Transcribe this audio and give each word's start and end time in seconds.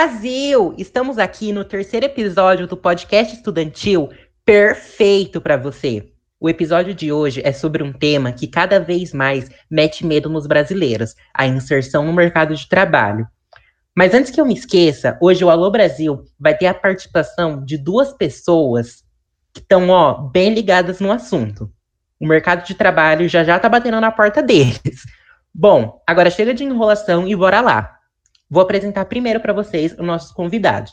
Brasil! 0.00 0.74
Estamos 0.78 1.18
aqui 1.18 1.52
no 1.52 1.62
terceiro 1.62 2.06
episódio 2.06 2.66
do 2.66 2.74
podcast 2.74 3.36
estudantil 3.36 4.08
perfeito 4.46 5.42
para 5.42 5.58
você. 5.58 6.10
O 6.40 6.48
episódio 6.48 6.94
de 6.94 7.12
hoje 7.12 7.42
é 7.44 7.52
sobre 7.52 7.82
um 7.82 7.92
tema 7.92 8.32
que 8.32 8.46
cada 8.46 8.80
vez 8.80 9.12
mais 9.12 9.50
mete 9.70 10.06
medo 10.06 10.30
nos 10.30 10.46
brasileiros: 10.46 11.14
a 11.34 11.46
inserção 11.46 12.02
no 12.06 12.14
mercado 12.14 12.54
de 12.54 12.66
trabalho. 12.66 13.28
Mas 13.94 14.14
antes 14.14 14.30
que 14.30 14.40
eu 14.40 14.46
me 14.46 14.54
esqueça, 14.54 15.18
hoje 15.20 15.44
o 15.44 15.50
Alô 15.50 15.70
Brasil 15.70 16.24
vai 16.38 16.56
ter 16.56 16.68
a 16.68 16.72
participação 16.72 17.62
de 17.62 17.76
duas 17.76 18.10
pessoas 18.14 19.04
que 19.52 19.60
estão, 19.60 19.90
ó, 19.90 20.14
bem 20.14 20.54
ligadas 20.54 20.98
no 20.98 21.12
assunto. 21.12 21.70
O 22.18 22.26
mercado 22.26 22.66
de 22.66 22.74
trabalho 22.74 23.28
já 23.28 23.44
já 23.44 23.58
tá 23.58 23.68
batendo 23.68 24.00
na 24.00 24.10
porta 24.10 24.42
deles. 24.42 24.80
Bom, 25.54 26.00
agora 26.06 26.30
chega 26.30 26.54
de 26.54 26.64
enrolação 26.64 27.28
e 27.28 27.36
bora 27.36 27.60
lá. 27.60 27.99
Vou 28.50 28.62
apresentar 28.62 29.04
primeiro 29.04 29.38
para 29.38 29.52
vocês 29.52 29.92
os 29.92 30.04
nossos 30.04 30.32
convidados. 30.32 30.90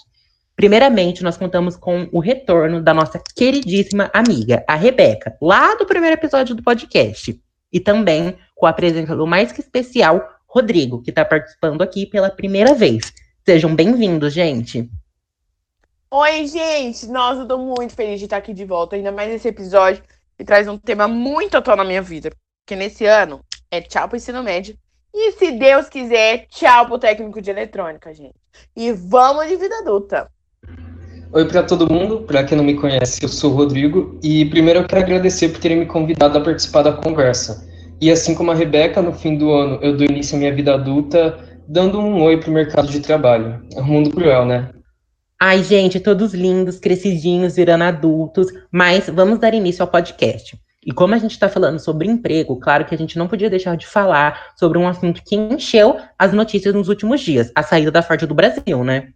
Primeiramente, 0.56 1.24
nós 1.24 1.38
contamos 1.38 1.76
com 1.76 2.08
o 2.12 2.20
retorno 2.20 2.82
da 2.82 2.94
nossa 2.94 3.20
queridíssima 3.36 4.12
amiga, 4.14 4.64
a 4.68 4.76
Rebeca, 4.76 5.36
lá 5.42 5.74
do 5.74 5.86
primeiro 5.86 6.16
episódio 6.16 6.54
do 6.54 6.62
podcast. 6.62 7.40
E 7.74 7.80
também 7.80 8.38
com 8.56 8.68
a 8.68 8.74
presença 8.74 9.16
do 9.16 9.26
mais 9.26 9.52
que 9.52 9.60
especial 9.60 10.22
Rodrigo, 10.48 11.02
que 11.02 11.10
está 11.10 11.26
participando 11.26 11.82
aqui 11.82 12.06
pela 12.06 12.30
primeira 12.30 12.76
vez. 12.76 13.12
Sejam 13.44 13.76
bem-vindos, 13.76 14.34
gente. 14.34 14.88
Oi, 16.12 16.46
gente! 16.46 17.08
Nossa, 17.08 17.42
eu 17.42 17.48
tô 17.48 17.58
muito 17.58 17.96
feliz 17.96 18.20
de 18.20 18.26
estar 18.26 18.38
aqui 18.38 18.54
de 18.54 18.66
volta, 18.66 18.96
ainda 18.96 19.12
mais 19.12 19.30
nesse 19.30 19.48
episódio 19.48 20.04
que 20.38 20.46
traz 20.46 20.68
um 20.68 20.77
tema 20.77 21.08
muito 21.08 21.58
atual 21.58 21.76
na 21.76 21.84
minha 21.84 22.04
vida. 22.04 22.30
Porque 22.64 22.76
nesse 22.76 23.05
ano 23.05 23.42
é 23.71 23.82
tchau 23.82 24.08
pro 24.08 24.18
ensino 24.18 24.44
médio. 24.44 24.77
E 25.20 25.32
se 25.32 25.51
Deus 25.54 25.90
quiser, 25.90 26.46
tchau 26.48 26.85
pro 26.85 26.99
técnico 26.99 27.41
de 27.41 27.49
eletrônica, 27.49 28.13
gente. 28.13 28.35
E 28.76 28.91
vamos 28.91 29.48
de 29.48 29.55
vida 29.55 29.79
adulta. 29.79 30.29
Oi 31.34 31.43
para 31.46 31.63
todo 31.63 31.91
mundo, 31.91 32.21
para 32.21 32.43
quem 32.43 32.55
não 32.55 32.63
me 32.63 32.76
conhece, 32.76 33.24
eu 33.24 33.27
sou 33.27 33.51
o 33.51 33.55
Rodrigo 33.55 34.20
e 34.21 34.46
primeiro 34.46 34.82
eu 34.82 34.87
quero 34.87 35.01
agradecer 35.01 35.49
por 35.49 35.59
terem 35.59 35.79
me 35.79 35.85
convidado 35.87 36.37
a 36.37 36.41
participar 36.41 36.84
da 36.84 36.91
conversa. 36.91 37.68
E 37.99 38.12
assim 38.12 38.35
como 38.35 38.51
a 38.51 38.54
Rebeca, 38.54 39.01
no 39.01 39.12
fim 39.12 39.35
do 39.35 39.51
ano 39.51 39.79
eu 39.82 39.98
dou 39.98 40.05
início 40.05 40.35
à 40.35 40.40
minha 40.40 40.54
vida 40.54 40.76
adulta 40.76 41.35
dando 41.68 41.99
um 41.99 42.21
oi 42.21 42.40
pro 42.40 42.52
mercado 42.52 42.87
de 42.87 42.99
trabalho. 42.99 43.65
É 43.76 43.81
um 43.81 43.85
mundo 43.85 44.12
cruel, 44.12 44.46
né? 44.46 44.70
Ai, 45.41 45.63
gente, 45.63 45.99
todos 45.99 46.35
lindos, 46.35 46.79
crescidinhos, 46.79 47.55
virando 47.55 47.85
adultos, 47.85 48.54
mas 48.71 49.09
vamos 49.09 49.40
dar 49.40 49.55
início 49.55 49.81
ao 49.81 49.90
podcast. 49.90 50.55
E 50.88 50.93
como 50.93 51.13
a 51.13 51.18
gente 51.18 51.32
está 51.32 51.49
falando 51.49 51.80
sobre 51.80 52.07
emprego, 52.07 52.55
claro 52.55 52.85
que 52.85 52.96
a 52.96 52.98
gente 52.98 53.18
não 53.18 53.27
podia 53.27 53.49
deixar 53.49 53.76
de 53.76 53.85
falar 53.85 54.54
sobre 54.55 54.77
um 54.77 54.88
assunto 54.88 55.21
que 55.21 55.35
encheu 55.35 55.99
as 56.18 56.32
notícias 56.32 56.74
nos 56.74 56.88
últimos 56.88 57.20
dias, 57.20 57.52
a 57.54 57.62
saída 57.62 57.91
da 57.91 58.02
Ford 58.02 58.26
do 58.26 58.34
Brasil, 58.34 58.85
né? 58.85 59.12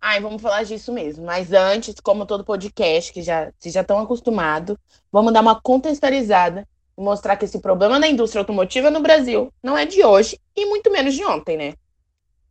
Ai, 0.00 0.20
vamos 0.20 0.40
falar 0.40 0.62
disso 0.62 0.92
mesmo. 0.92 1.24
Mas 1.24 1.52
antes, 1.52 1.96
como 1.98 2.24
todo 2.24 2.44
podcast, 2.44 3.12
que 3.12 3.20
já, 3.20 3.50
vocês 3.58 3.74
já 3.74 3.80
estão 3.80 3.98
acostumados, 3.98 4.76
vamos 5.10 5.32
dar 5.32 5.40
uma 5.40 5.60
contextualizada 5.60 6.68
e 6.96 7.02
mostrar 7.02 7.34
que 7.34 7.46
esse 7.46 7.58
problema 7.58 7.98
da 7.98 8.06
indústria 8.06 8.40
automotiva 8.40 8.88
no 8.88 9.00
Brasil 9.00 9.52
não 9.60 9.76
é 9.76 9.84
de 9.84 10.04
hoje 10.04 10.38
e 10.54 10.66
muito 10.66 10.88
menos 10.92 11.14
de 11.14 11.24
ontem, 11.24 11.56
né? 11.56 11.74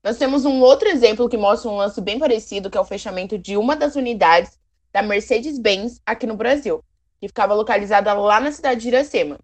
Nós 0.03 0.17
temos 0.17 0.43
um 0.43 0.59
outro 0.59 0.89
exemplo 0.89 1.29
que 1.29 1.37
mostra 1.37 1.71
um 1.71 1.77
lance 1.77 2.01
bem 2.01 2.19
parecido, 2.19 2.69
que 2.69 2.77
é 2.77 2.81
o 2.81 2.85
fechamento 2.85 3.37
de 3.37 3.55
uma 3.55 3.77
das 3.77 3.95
unidades 3.95 4.59
da 4.91 5.01
Mercedes-Benz 5.01 6.01
aqui 6.05 6.27
no 6.27 6.35
Brasil, 6.35 6.83
que 7.21 7.27
ficava 7.27 7.53
localizada 7.53 8.11
lá 8.13 8.39
na 8.39 8.51
cidade 8.51 8.81
de 8.81 8.87
Iracema. 8.87 9.37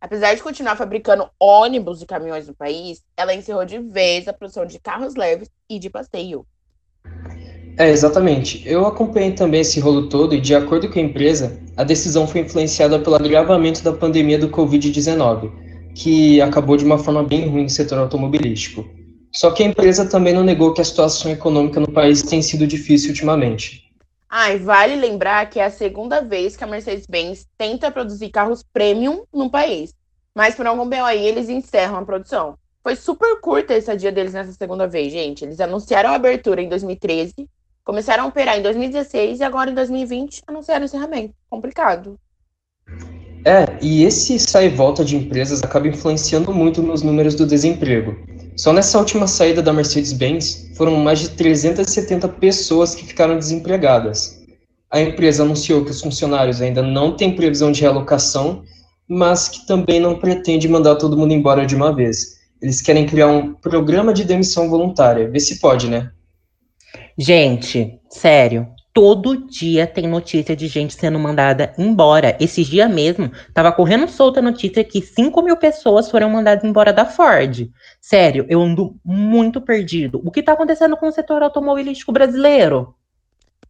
Apesar 0.00 0.34
de 0.34 0.42
continuar 0.42 0.76
fabricando 0.76 1.28
ônibus 1.40 2.00
e 2.00 2.06
caminhões 2.06 2.46
no 2.46 2.54
país, 2.54 3.02
ela 3.16 3.34
encerrou 3.34 3.64
de 3.64 3.78
vez 3.78 4.28
a 4.28 4.32
produção 4.32 4.64
de 4.64 4.78
carros 4.78 5.16
leves 5.16 5.50
e 5.68 5.78
de 5.80 5.90
passeio. 5.90 6.46
É, 7.76 7.90
exatamente. 7.90 8.62
Eu 8.64 8.86
acompanhei 8.86 9.32
também 9.32 9.62
esse 9.62 9.80
rolo 9.80 10.08
todo 10.08 10.34
e, 10.34 10.40
de 10.40 10.54
acordo 10.54 10.88
com 10.88 10.98
a 10.98 11.02
empresa, 11.02 11.60
a 11.76 11.82
decisão 11.82 12.24
foi 12.24 12.42
influenciada 12.42 13.00
pelo 13.00 13.16
agravamento 13.16 13.82
da 13.82 13.92
pandemia 13.92 14.38
do 14.38 14.48
Covid-19, 14.48 15.50
que 15.92 16.40
acabou 16.40 16.76
de 16.76 16.84
uma 16.84 16.98
forma 16.98 17.24
bem 17.24 17.48
ruim 17.48 17.64
no 17.64 17.70
setor 17.70 17.98
automobilístico. 17.98 18.86
Só 19.32 19.50
que 19.50 19.64
a 19.64 19.66
empresa 19.66 20.06
também 20.06 20.32
não 20.32 20.44
negou 20.44 20.72
que 20.72 20.80
a 20.80 20.84
situação 20.84 21.32
econômica 21.32 21.80
no 21.80 21.90
país 21.90 22.22
tem 22.22 22.40
sido 22.40 22.64
difícil 22.64 23.08
ultimamente. 23.08 23.83
Ah, 24.36 24.52
e 24.52 24.58
vale 24.58 24.96
lembrar 24.96 25.48
que 25.48 25.60
é 25.60 25.64
a 25.64 25.70
segunda 25.70 26.20
vez 26.20 26.56
que 26.56 26.64
a 26.64 26.66
Mercedes-Benz 26.66 27.46
tenta 27.56 27.90
produzir 27.90 28.30
carros 28.30 28.64
premium 28.64 29.24
no 29.32 29.48
país. 29.48 29.94
Mas 30.34 30.56
por 30.56 30.66
algum 30.66 30.88
BO 30.88 31.04
aí, 31.04 31.24
eles 31.24 31.48
encerram 31.48 31.96
a 31.98 32.04
produção. 32.04 32.58
Foi 32.82 32.96
super 32.96 33.40
curta 33.40 33.74
essa 33.74 33.96
dia 33.96 34.10
deles 34.10 34.32
nessa 34.32 34.52
segunda 34.52 34.88
vez, 34.88 35.12
gente. 35.12 35.44
Eles 35.44 35.60
anunciaram 35.60 36.10
a 36.10 36.16
abertura 36.16 36.60
em 36.60 36.68
2013 36.68 37.48
Começaram 37.84 38.24
a 38.24 38.26
operar 38.28 38.58
em 38.58 38.62
2016 38.62 39.40
e 39.40 39.44
agora 39.44 39.70
em 39.70 39.74
2020 39.74 40.42
anunciaram 40.46 40.82
o 40.82 40.84
encerramento. 40.86 41.34
Complicado. 41.50 42.18
É, 43.44 43.66
e 43.82 44.04
esse 44.04 44.38
sai 44.38 44.66
e 44.66 44.68
volta 44.70 45.04
de 45.04 45.16
empresas 45.16 45.62
acaba 45.62 45.86
influenciando 45.86 46.50
muito 46.52 46.82
nos 46.82 47.02
números 47.02 47.34
do 47.34 47.46
desemprego. 47.46 48.16
Só 48.56 48.72
nessa 48.72 48.98
última 48.98 49.26
saída 49.26 49.60
da 49.60 49.72
Mercedes-Benz 49.72 50.70
foram 50.76 50.96
mais 50.96 51.18
de 51.18 51.30
370 51.30 52.28
pessoas 52.28 52.94
que 52.94 53.04
ficaram 53.04 53.36
desempregadas. 53.36 54.42
A 54.90 55.00
empresa 55.00 55.42
anunciou 55.42 55.84
que 55.84 55.90
os 55.90 56.00
funcionários 56.00 56.60
ainda 56.62 56.80
não 56.80 57.16
têm 57.16 57.34
previsão 57.34 57.72
de 57.72 57.80
realocação, 57.80 58.62
mas 59.08 59.48
que 59.48 59.66
também 59.66 59.98
não 59.98 60.18
pretende 60.18 60.68
mandar 60.68 60.94
todo 60.94 61.16
mundo 61.16 61.32
embora 61.32 61.66
de 61.66 61.74
uma 61.74 61.92
vez. 61.92 62.34
Eles 62.62 62.80
querem 62.80 63.06
criar 63.06 63.26
um 63.26 63.54
programa 63.54 64.14
de 64.14 64.22
demissão 64.22 64.70
voluntária. 64.70 65.28
Vê 65.28 65.40
se 65.40 65.58
pode, 65.58 65.88
né? 65.90 66.10
Gente, 67.18 67.98
sério, 68.08 68.68
todo 68.94 69.36
dia 69.48 69.88
tem 69.88 70.06
notícia 70.06 70.54
de 70.54 70.68
gente 70.68 70.94
sendo 70.94 71.18
mandada 71.18 71.74
embora. 71.76 72.36
Esses 72.40 72.68
dias 72.68 72.88
mesmo, 72.88 73.30
tava 73.52 73.72
correndo 73.72 74.08
solta 74.08 74.38
a 74.38 74.42
notícia 74.42 74.84
que 74.84 75.02
5 75.02 75.42
mil 75.42 75.56
pessoas 75.56 76.08
foram 76.08 76.30
mandadas 76.30 76.62
embora 76.62 76.92
da 76.92 77.04
Ford. 77.04 77.68
Sério, 78.00 78.46
eu 78.48 78.62
ando 78.62 78.96
muito 79.04 79.60
perdido. 79.60 80.22
O 80.24 80.30
que 80.30 80.44
tá 80.44 80.52
acontecendo 80.52 80.96
com 80.96 81.08
o 81.08 81.12
setor 81.12 81.42
automobilístico 81.42 82.12
brasileiro? 82.12 82.94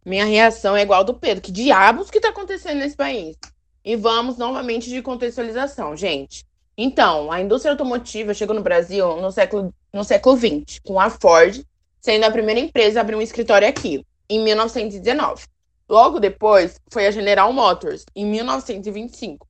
Minha 0.05 0.25
reação 0.25 0.77
é 0.77 0.83
igual 0.83 1.03
do 1.03 1.15
Pedro. 1.15 1.41
Que 1.41 1.51
diabos 1.51 2.11
que 2.11 2.21
tá 2.21 2.29
acontecendo 2.29 2.77
nesse 2.77 2.95
país? 2.95 3.35
E 3.83 3.95
vamos 3.95 4.37
novamente 4.37 4.89
de 4.91 5.01
contextualização, 5.01 5.97
gente. 5.97 6.45
Então, 6.77 7.31
a 7.31 7.41
indústria 7.41 7.71
automotiva 7.71 8.33
chegou 8.33 8.55
no 8.55 8.61
Brasil 8.61 9.19
no 9.19 9.31
século, 9.31 9.73
no 9.91 10.03
século 10.03 10.37
XX, 10.37 10.79
com 10.83 10.99
a 10.99 11.09
Ford 11.09 11.65
sendo 11.99 12.23
a 12.25 12.31
primeira 12.31 12.59
empresa 12.59 12.99
a 12.99 13.01
abrir 13.01 13.15
um 13.15 13.21
escritório 13.21 13.67
aqui, 13.67 14.05
em 14.29 14.43
1919. 14.43 15.45
Logo 15.87 16.19
depois, 16.19 16.79
foi 16.91 17.05
a 17.05 17.11
General 17.11 17.51
Motors, 17.53 18.05
em 18.15 18.25
1925. 18.25 19.47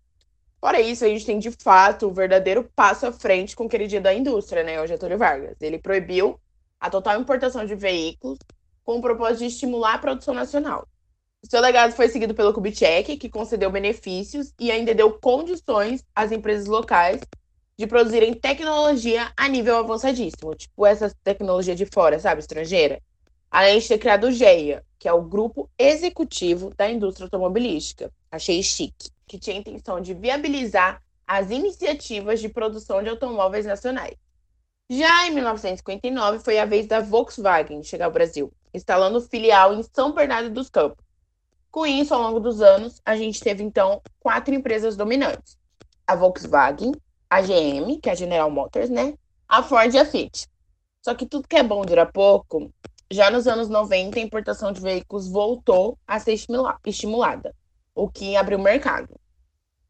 Fora 0.59 0.81
isso, 0.81 1.06
a 1.06 1.08
gente 1.08 1.25
tem 1.25 1.40
de 1.40 1.52
fato 1.52 2.08
um 2.08 2.13
verdadeiro 2.13 2.69
passo 2.75 3.06
à 3.06 3.12
frente 3.12 3.56
com 3.56 3.66
o 3.66 3.69
queridinho 3.69 4.02
da 4.02 4.13
indústria, 4.13 4.63
né, 4.63 4.81
o 4.81 4.88
Getúlio 4.88 5.18
Vargas. 5.18 5.56
Ele 5.62 5.78
proibiu 5.78 6.40
a 6.80 6.90
total 6.90 7.19
importação 7.22 7.66
de 7.66 7.75
veículos 7.75 8.40
com 8.84 8.97
o 8.97 9.02
propósito 9.02 9.40
de 9.40 9.46
estimular 9.46 9.96
a 9.96 10.00
produção 10.00 10.34
nacional. 10.34 10.88
O 11.44 11.47
seu 11.47 11.62
legado 11.62 11.94
foi 11.94 12.07
seguido 12.09 12.34
pelo 12.34 12.53
Kubitschek, 12.53 13.18
que 13.18 13.30
concedeu 13.30 13.69
benefícios 13.69 14.52
e 14.59 14.72
ainda 14.72 14.96
deu 14.96 15.13
condições 15.19 16.03
às 16.16 16.31
empresas 16.31 16.66
locais 16.66 17.22
de 17.78 17.86
produzirem 17.86 18.34
tecnologia 18.34 19.31
a 19.38 19.47
nível 19.47 19.78
avançadíssimo, 19.78 20.56
tipo 20.56 20.86
essa 20.86 21.13
tecnologia 21.24 21.75
de 21.75 21.86
fora, 21.86 22.19
sabe, 22.19 22.42
estrangeira. 22.42 23.02
Além 23.50 23.79
de 23.79 23.88
ter 23.88 23.97
criado 23.97 24.25
o 24.28 24.31
GEA, 24.31 24.83
que 25.00 25.07
é 25.07 25.13
o 25.13 25.21
grupo 25.21 25.69
executivo 25.77 26.74
da 26.75 26.89
indústria 26.89 27.25
automobilística, 27.25 28.12
achei 28.31 28.62
chique, 28.62 29.09
que 29.27 29.39
tinha 29.39 29.56
a 29.56 29.59
intenção 29.59 30.01
de 30.01 30.13
viabilizar 30.13 31.01
as 31.27 31.50
iniciativas 31.50 32.39
de 32.39 32.50
produção 32.50 33.01
de 33.01 33.09
automóveis 33.09 33.65
nacionais. 33.65 34.15
Já 34.89 35.27
em 35.27 35.31
1959 35.31 36.39
foi 36.39 36.59
a 36.59 36.65
vez 36.65 36.86
da 36.86 37.00
Volkswagen 37.00 37.83
chegar 37.83 38.06
ao 38.06 38.12
Brasil, 38.12 38.53
instalando 38.74 39.19
filial 39.21 39.74
em 39.74 39.81
São 39.81 40.13
Bernardo 40.13 40.50
dos 40.50 40.69
Campos. 40.69 41.03
Com 41.71 41.86
isso, 41.86 42.13
ao 42.13 42.21
longo 42.21 42.39
dos 42.39 42.62
anos, 42.62 43.01
a 43.03 43.15
gente 43.15 43.39
teve 43.39 43.63
então 43.63 44.01
quatro 44.19 44.53
empresas 44.53 44.95
dominantes: 44.95 45.57
a 46.06 46.15
Volkswagen, 46.15 46.92
a 47.30 47.42
GM, 47.42 48.00
que 48.01 48.09
é 48.09 48.12
a 48.12 48.15
General 48.15 48.50
Motors, 48.50 48.89
né? 48.89 49.15
A 49.50 49.63
Ford 49.63 49.94
e 49.94 49.97
a 49.97 50.06
Fiat. 50.06 50.47
Só 51.03 51.13
que 51.13 51.25
tudo 51.25 51.47
que 51.47 51.56
é 51.56 51.63
bom 51.63 51.83
dura 51.83 52.06
pouco. 52.06 52.71
Já 53.12 53.30
nos 53.30 53.48
anos 53.48 53.69
90, 53.69 54.18
a 54.18 54.22
importação 54.22 54.72
de 54.72 54.81
veículos 54.81 55.28
voltou 55.28 55.98
a 56.07 56.19
ser 56.19 56.34
estimulada, 56.86 57.54
o 57.94 58.10
que 58.10 58.36
abriu 58.36 58.57
o 58.57 58.62
mercado. 58.62 59.10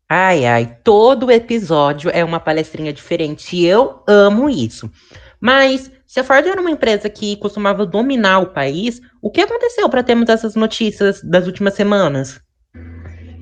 Ai, 0.08 0.46
ai, 0.46 0.78
todo 0.84 1.32
episódio 1.32 2.12
é 2.14 2.24
uma 2.24 2.40
palestrinha 2.40 2.94
diferente 2.94 3.56
e 3.56 3.66
eu 3.66 4.04
amo 4.08 4.50
isso. 4.50 4.92
Mas 5.40 5.90
se 6.06 6.20
a 6.20 6.24
Ford 6.24 6.46
era 6.46 6.62
uma 6.62 6.70
empresa 6.70 7.10
que 7.10 7.38
costumava 7.38 7.86
dominar 7.86 8.40
o 8.40 8.54
país, 8.54 9.02
o 9.22 9.32
que 9.32 9.42
aconteceu 9.42 9.90
para 9.90 10.04
termos 10.04 10.30
essas 10.30 10.56
notícias 10.56 11.22
das 11.24 11.48
últimas 11.48 11.74
semanas? 11.74 12.40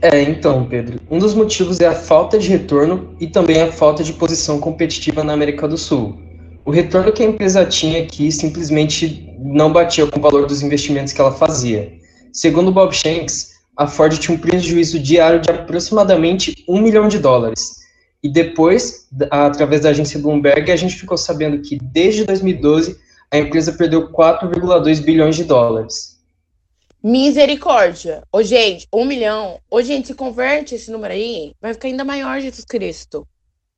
É, 0.01 0.21
então, 0.21 0.65
Pedro, 0.67 0.99
um 1.09 1.17
dos 1.17 1.33
motivos 1.33 1.79
é 1.79 1.87
a 1.87 1.95
falta 1.95 2.37
de 2.37 2.49
retorno 2.49 3.15
e 3.19 3.27
também 3.27 3.61
a 3.61 3.71
falta 3.71 4.03
de 4.03 4.13
posição 4.13 4.59
competitiva 4.59 5.23
na 5.23 5.33
América 5.33 5.67
do 5.67 5.77
Sul. 5.77 6.32
O 6.65 6.71
retorno 6.71 7.11
que 7.11 7.21
a 7.21 7.25
empresa 7.25 7.65
tinha 7.65 8.01
aqui 8.01 8.31
simplesmente 8.31 9.35
não 9.37 9.71
batia 9.71 10.07
com 10.07 10.17
o 10.17 10.21
valor 10.21 10.47
dos 10.47 10.61
investimentos 10.61 11.11
que 11.11 11.19
ela 11.19 11.33
fazia. 11.33 11.91
Segundo 12.31 12.71
Bob 12.71 12.93
Shanks, 12.93 13.53
a 13.75 13.85
Ford 13.85 14.17
tinha 14.17 14.37
um 14.37 14.39
prejuízo 14.39 14.97
diário 14.97 15.41
de 15.41 15.49
aproximadamente 15.49 16.63
um 16.67 16.81
milhão 16.81 17.07
de 17.09 17.19
dólares. 17.19 17.83
E 18.23 18.29
depois, 18.29 19.07
através 19.29 19.81
da 19.81 19.89
agência 19.89 20.19
Bloomberg, 20.19 20.71
a 20.71 20.75
gente 20.77 20.95
ficou 20.95 21.17
sabendo 21.17 21.61
que 21.61 21.77
desde 21.77 22.23
2012 22.23 22.97
a 23.29 23.37
empresa 23.37 23.73
perdeu 23.73 24.09
4,2 24.09 25.01
bilhões 25.01 25.35
de 25.35 25.43
dólares. 25.43 26.17
Misericórdia! 27.03 28.23
Ô, 28.31 28.41
gente, 28.41 28.87
um 28.93 29.03
milhão. 29.03 29.59
Ô, 29.69 29.81
gente, 29.81 30.07
se 30.07 30.13
converte 30.13 30.75
esse 30.75 30.89
número 30.89 31.13
aí, 31.13 31.51
vai 31.59 31.73
ficar 31.73 31.89
ainda 31.89 32.05
maior, 32.05 32.39
Jesus 32.39 32.63
Cristo. 32.63 33.27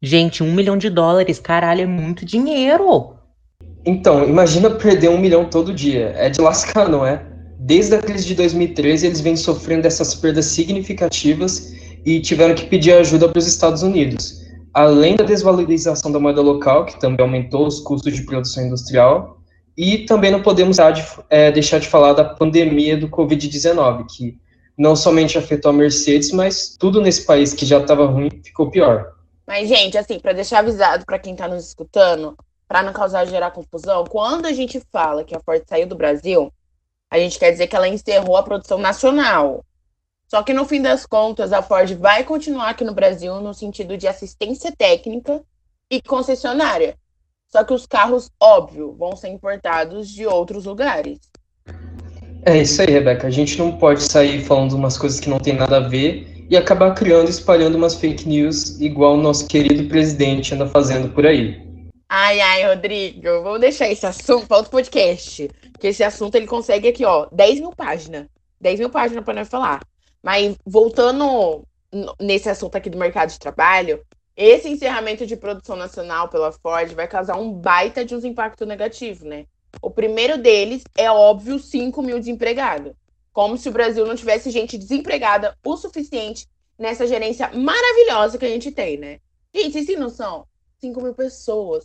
Gente, 0.05 0.43
um 0.43 0.53
milhão 0.53 0.77
de 0.77 0.87
dólares, 0.87 1.39
caralho, 1.39 1.81
é 1.81 1.85
muito 1.87 2.23
dinheiro. 2.23 3.15
Então, 3.83 4.23
imagina 4.23 4.69
perder 4.69 5.09
um 5.09 5.17
milhão 5.17 5.45
todo 5.45 5.73
dia. 5.73 6.13
É 6.15 6.29
de 6.29 6.39
lascar, 6.39 6.87
não 6.87 7.03
é? 7.03 7.25
Desde 7.57 7.95
a 7.95 7.99
crise 7.99 8.27
de 8.27 8.35
2013, 8.35 9.07
eles 9.07 9.19
vêm 9.19 9.35
sofrendo 9.35 9.87
essas 9.87 10.13
perdas 10.13 10.45
significativas 10.45 11.73
e 12.05 12.19
tiveram 12.19 12.53
que 12.53 12.67
pedir 12.67 12.91
ajuda 12.91 13.27
para 13.27 13.39
os 13.39 13.47
Estados 13.47 13.81
Unidos. 13.81 14.43
Além 14.71 15.15
da 15.15 15.23
desvalorização 15.23 16.11
da 16.11 16.19
moeda 16.19 16.41
local, 16.41 16.85
que 16.85 16.99
também 16.99 17.25
aumentou 17.25 17.65
os 17.65 17.79
custos 17.79 18.13
de 18.13 18.21
produção 18.27 18.63
industrial, 18.63 19.41
e 19.75 20.05
também 20.05 20.29
não 20.29 20.43
podemos 20.43 20.77
é, 21.31 21.51
deixar 21.51 21.79
de 21.79 21.87
falar 21.87 22.13
da 22.13 22.23
pandemia 22.23 22.95
do 22.95 23.09
Covid-19, 23.09 24.05
que 24.15 24.37
não 24.77 24.95
somente 24.95 25.35
afetou 25.35 25.71
a 25.71 25.73
Mercedes, 25.73 26.31
mas 26.31 26.77
tudo 26.79 27.01
nesse 27.01 27.25
país 27.25 27.53
que 27.53 27.65
já 27.65 27.79
estava 27.79 28.05
ruim 28.05 28.29
ficou 28.43 28.69
pior. 28.69 29.14
Mas, 29.45 29.67
gente, 29.67 29.97
assim, 29.97 30.19
para 30.19 30.33
deixar 30.33 30.59
avisado 30.59 31.05
para 31.05 31.19
quem 31.19 31.33
está 31.33 31.47
nos 31.47 31.67
escutando, 31.67 32.37
para 32.67 32.81
não 32.81 32.91
causar 32.91 33.25
gerar 33.25 33.51
confusão, 33.51 34.03
quando 34.05 34.47
a 34.47 34.53
gente 34.53 34.81
fala 34.91 35.23
que 35.23 35.35
a 35.35 35.39
Ford 35.39 35.63
saiu 35.67 35.87
do 35.87 35.95
Brasil, 35.95 36.51
a 37.11 37.19
gente 37.19 37.37
quer 37.37 37.51
dizer 37.51 37.67
que 37.67 37.75
ela 37.75 37.87
encerrou 37.87 38.35
a 38.35 38.43
produção 38.43 38.77
nacional. 38.77 39.63
Só 40.27 40.41
que 40.41 40.53
no 40.53 40.65
fim 40.65 40.81
das 40.81 41.05
contas, 41.05 41.53
a 41.53 41.61
Ford 41.61 41.91
vai 41.93 42.23
continuar 42.23 42.69
aqui 42.69 42.83
no 42.83 42.93
Brasil 42.93 43.39
no 43.39 43.53
sentido 43.53 43.95
de 43.95 44.07
assistência 44.07 44.73
técnica 44.75 45.43
e 45.89 46.01
concessionária. 46.01 46.97
Só 47.47 47.63
que 47.63 47.73
os 47.73 47.85
carros, 47.85 48.31
óbvio, 48.41 48.95
vão 48.97 49.15
ser 49.15 49.29
importados 49.29 50.09
de 50.09 50.25
outros 50.25 50.65
lugares. 50.65 51.19
É 52.43 52.57
isso 52.57 52.81
aí, 52.81 52.89
Rebeca. 52.89 53.27
A 53.27 53.31
gente 53.31 53.57
não 53.57 53.77
pode 53.77 54.03
sair 54.03 54.43
falando 54.43 54.73
umas 54.73 54.97
coisas 54.97 55.19
que 55.19 55.29
não 55.29 55.39
tem 55.39 55.53
nada 55.53 55.77
a 55.77 55.87
ver 55.87 56.34
e 56.49 56.55
acabar 56.55 56.93
criando 56.93 57.27
e 57.27 57.31
espalhando 57.31 57.75
umas 57.75 57.95
fake 57.95 58.27
news 58.27 58.79
igual 58.79 59.15
o 59.15 59.21
nosso 59.21 59.47
querido 59.47 59.87
presidente 59.87 60.53
anda 60.53 60.67
fazendo 60.67 61.09
por 61.13 61.25
aí. 61.25 61.63
Ai, 62.07 62.39
ai, 62.39 62.67
Rodrigo, 62.67 63.41
vamos 63.41 63.59
deixar 63.59 63.89
esse 63.89 64.05
assunto 64.05 64.47
para 64.47 64.57
outro 64.57 64.71
podcast. 64.71 65.49
Porque 65.71 65.87
esse 65.87 66.03
assunto 66.03 66.35
ele 66.35 66.45
consegue 66.45 66.87
aqui, 66.87 67.03
ó, 67.03 67.27
10 67.31 67.59
mil 67.59 67.71
páginas. 67.71 68.27
10 68.61 68.79
mil 68.79 68.89
páginas 68.89 69.23
para 69.23 69.33
nós 69.33 69.49
falar. 69.49 69.81
Mas 70.21 70.55
voltando 70.65 71.63
nesse 72.19 72.49
assunto 72.49 72.75
aqui 72.75 72.89
do 72.89 72.97
mercado 72.97 73.29
de 73.29 73.39
trabalho, 73.39 74.01
esse 74.35 74.69
encerramento 74.69 75.25
de 75.25 75.35
produção 75.35 75.75
nacional 75.75 76.29
pela 76.29 76.51
Ford 76.51 76.93
vai 76.93 77.07
causar 77.07 77.37
um 77.37 77.51
baita 77.51 78.03
de 78.03 78.15
uns 78.15 78.23
impactos 78.23 78.67
negativos, 78.67 79.23
né? 79.23 79.45
O 79.81 79.89
primeiro 79.89 80.37
deles 80.37 80.83
é 80.97 81.09
óbvio 81.11 81.59
5 81.59 82.01
mil 82.01 82.19
desempregados. 82.19 82.93
Como 83.35 83.57
se 83.57 83.67
o 83.67 83.71
Brasil 83.73 84.07
não 84.07 84.15
tivesse 84.15 84.49
gente 84.49 84.77
desempregada 84.77 85.57
o 85.61 85.75
suficiente 85.75 86.47
nessa 86.79 87.05
gerência 87.05 87.51
maravilhosa 87.53 88.37
que 88.37 88.45
a 88.45 88.49
gente 88.49 88.71
tem, 88.71 88.95
né? 88.95 89.19
Gente, 89.53 89.73
vocês 89.73 89.87
têm 89.87 89.97
noção? 89.97 90.45
5 90.79 91.03
mil 91.03 91.13
pessoas 91.13 91.83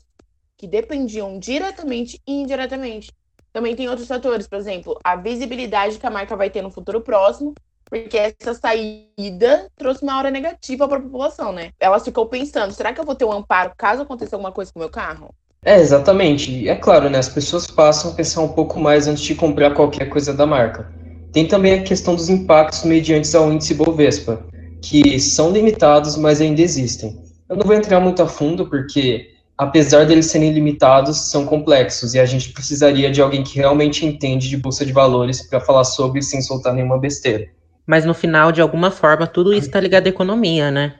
que 0.56 0.68
dependiam 0.68 1.40
diretamente 1.40 2.20
e 2.24 2.34
indiretamente. 2.34 3.10
Também 3.52 3.74
tem 3.74 3.88
outros 3.88 4.06
fatores, 4.06 4.46
por 4.46 4.58
exemplo, 4.58 4.96
a 5.02 5.16
visibilidade 5.16 5.98
que 5.98 6.06
a 6.06 6.10
marca 6.10 6.36
vai 6.36 6.50
ter 6.50 6.62
no 6.62 6.70
futuro 6.70 7.00
próximo, 7.00 7.52
porque 7.84 8.16
essa 8.16 8.54
saída 8.54 9.68
trouxe 9.74 10.04
uma 10.04 10.18
hora 10.18 10.30
negativa 10.30 10.86
para 10.86 10.98
a 10.98 11.02
população, 11.02 11.52
né? 11.52 11.72
Ela 11.80 11.98
ficou 11.98 12.26
pensando, 12.26 12.72
será 12.72 12.92
que 12.92 13.00
eu 13.00 13.04
vou 13.04 13.16
ter 13.16 13.24
um 13.24 13.32
amparo 13.32 13.72
caso 13.76 14.02
aconteça 14.02 14.36
alguma 14.36 14.52
coisa 14.52 14.72
com 14.72 14.78
o 14.78 14.82
meu 14.82 14.90
carro? 14.90 15.34
É, 15.64 15.80
exatamente. 15.80 16.68
É 16.68 16.76
claro, 16.76 17.10
né? 17.10 17.18
As 17.18 17.28
pessoas 17.28 17.66
passam 17.66 18.12
a 18.12 18.14
pensar 18.14 18.40
um 18.40 18.52
pouco 18.52 18.78
mais 18.78 19.08
antes 19.08 19.24
de 19.24 19.34
comprar 19.34 19.74
qualquer 19.74 20.08
coisa 20.08 20.32
da 20.32 20.46
marca. 20.46 20.99
Tem 21.32 21.46
também 21.46 21.74
a 21.74 21.82
questão 21.82 22.14
dos 22.14 22.28
impactos 22.28 22.82
mediante 22.84 23.34
ao 23.36 23.52
índice 23.52 23.74
Bovespa, 23.74 24.44
que 24.82 25.20
são 25.20 25.50
limitados, 25.50 26.16
mas 26.16 26.40
ainda 26.40 26.60
existem. 26.60 27.16
Eu 27.48 27.56
não 27.56 27.64
vou 27.64 27.74
entrar 27.74 28.00
muito 28.00 28.22
a 28.22 28.26
fundo, 28.26 28.66
porque 28.66 29.28
apesar 29.56 30.06
deles 30.06 30.26
serem 30.26 30.52
limitados, 30.52 31.30
são 31.30 31.46
complexos 31.46 32.14
e 32.14 32.18
a 32.18 32.24
gente 32.24 32.52
precisaria 32.52 33.10
de 33.10 33.20
alguém 33.20 33.44
que 33.44 33.56
realmente 33.56 34.04
entende 34.04 34.48
de 34.48 34.56
bolsa 34.56 34.84
de 34.84 34.92
valores 34.92 35.46
para 35.46 35.60
falar 35.60 35.84
sobre 35.84 36.22
sem 36.22 36.40
soltar 36.42 36.74
nenhuma 36.74 36.98
besteira. 36.98 37.46
Mas 37.86 38.04
no 38.04 38.14
final, 38.14 38.50
de 38.50 38.60
alguma 38.60 38.90
forma, 38.90 39.26
tudo 39.26 39.52
isso 39.52 39.66
está 39.66 39.80
ligado 39.80 40.06
à 40.06 40.10
economia, 40.10 40.70
né? 40.70 40.94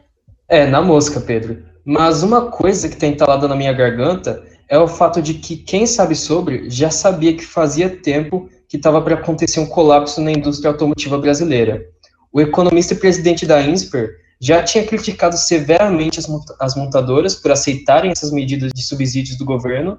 É, 0.49 0.67
na 0.67 0.83
mosca, 0.83 1.21
Pedro. 1.21 1.63
Mas 1.85 2.23
uma 2.23 2.51
coisa 2.51 2.89
que 2.89 2.95
está 2.95 3.07
entalada 3.07 3.49
na 3.49 3.57
minha 3.57 3.73
garganta 3.73 4.43
é 4.69 4.79
o 4.79 4.87
fato 4.87 5.21
de 5.23 5.35
que 5.35 5.57
quem 5.57 5.87
sabe 5.87 6.15
sobre 6.15 6.69
já 6.69 6.91
sabia 6.91 7.37
que 7.37 7.45
fazia 7.45 7.89
tempo 7.89 8.49
que 8.71 8.77
estava 8.77 9.03
para 9.03 9.17
acontecer 9.17 9.59
um 9.59 9.67
colapso 9.67 10.21
na 10.21 10.31
indústria 10.31 10.71
automotiva 10.71 11.19
brasileira. 11.19 11.85
O 12.33 12.41
economista 12.41 12.95
e 12.95 12.97
presidente 12.97 13.45
da 13.45 13.61
INSPER 13.61 14.13
já 14.41 14.63
tinha 14.63 14.87
criticado 14.87 15.37
severamente 15.37 16.21
as, 16.21 16.29
as 16.61 16.77
montadoras 16.77 17.35
por 17.35 17.51
aceitarem 17.51 18.13
essas 18.13 18.31
medidas 18.31 18.71
de 18.73 18.85
subsídios 18.85 19.37
do 19.37 19.45
governo 19.45 19.99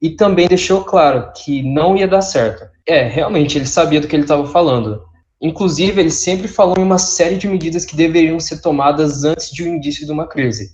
e 0.00 0.10
também 0.10 0.46
deixou 0.46 0.84
claro 0.84 1.32
que 1.36 1.60
não 1.64 1.96
ia 1.96 2.06
dar 2.06 2.22
certo. 2.22 2.64
É, 2.86 3.02
realmente, 3.02 3.58
ele 3.58 3.66
sabia 3.66 4.00
do 4.00 4.06
que 4.06 4.14
ele 4.14 4.22
estava 4.22 4.46
falando. 4.46 5.02
Inclusive, 5.42 6.00
ele 6.00 6.12
sempre 6.12 6.46
falou 6.46 6.76
em 6.78 6.84
uma 6.84 6.98
série 6.98 7.36
de 7.36 7.48
medidas 7.48 7.84
que 7.84 7.96
deveriam 7.96 8.38
ser 8.38 8.62
tomadas 8.62 9.24
antes 9.24 9.50
de 9.50 9.64
o 9.64 9.66
início 9.66 10.06
de 10.06 10.12
uma 10.12 10.28
crise, 10.28 10.70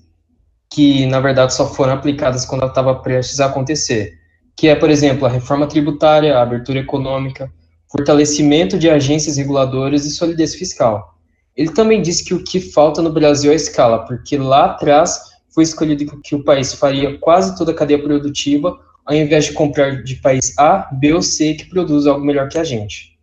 que 0.71 1.07
na 1.07 1.21
verdade 1.21 1.55
só 1.55 1.73
foram 1.73 1.95
aplicadas 1.95 2.45
quando 2.45 2.63
ela 2.63 2.71
estava 2.71 2.95
prestes 2.97 3.41
a 3.41 3.47
acontecer, 3.47 4.13
que 4.57 4.69
é, 4.69 4.75
por 4.75 4.91
exemplo, 4.91 5.27
a 5.27 5.31
reforma 5.31 5.67
tributária, 5.67 6.37
a 6.37 6.43
abertura 6.43 6.79
econômica, 6.79 7.51
fortalecimento 7.91 8.79
de 8.79 8.89
agências 8.91 9.37
reguladoras 9.37 10.05
e 10.05 10.11
solidez 10.11 10.55
fiscal. 10.55 11.15
Ele 11.57 11.71
também 11.71 12.03
disse 12.03 12.25
que 12.25 12.35
o 12.35 12.43
que 12.43 12.61
falta 12.61 13.01
no 13.01 13.13
Brasil 13.13 13.53
é 13.53 13.55
escala, 13.55 14.05
porque 14.05 14.37
lá 14.37 14.67
atrás 14.67 15.21
foi 15.55 15.63
escolhido 15.63 16.21
que 16.21 16.35
o 16.35 16.43
país 16.43 16.75
faria 16.75 17.17
quase 17.19 17.57
toda 17.57 17.71
a 17.71 17.75
cadeia 17.75 18.03
produtiva, 18.03 18.77
ao 19.07 19.15
invés 19.15 19.45
de 19.45 19.53
comprar 19.53 20.03
de 20.03 20.17
país 20.17 20.53
A, 20.59 20.89
B 20.93 21.15
ou 21.15 21.23
C 21.23 21.55
que 21.55 21.67
produz 21.67 22.07
algo 22.07 22.25
melhor 22.25 22.49
que 22.49 22.59
a 22.59 22.65
gente. 22.65 23.15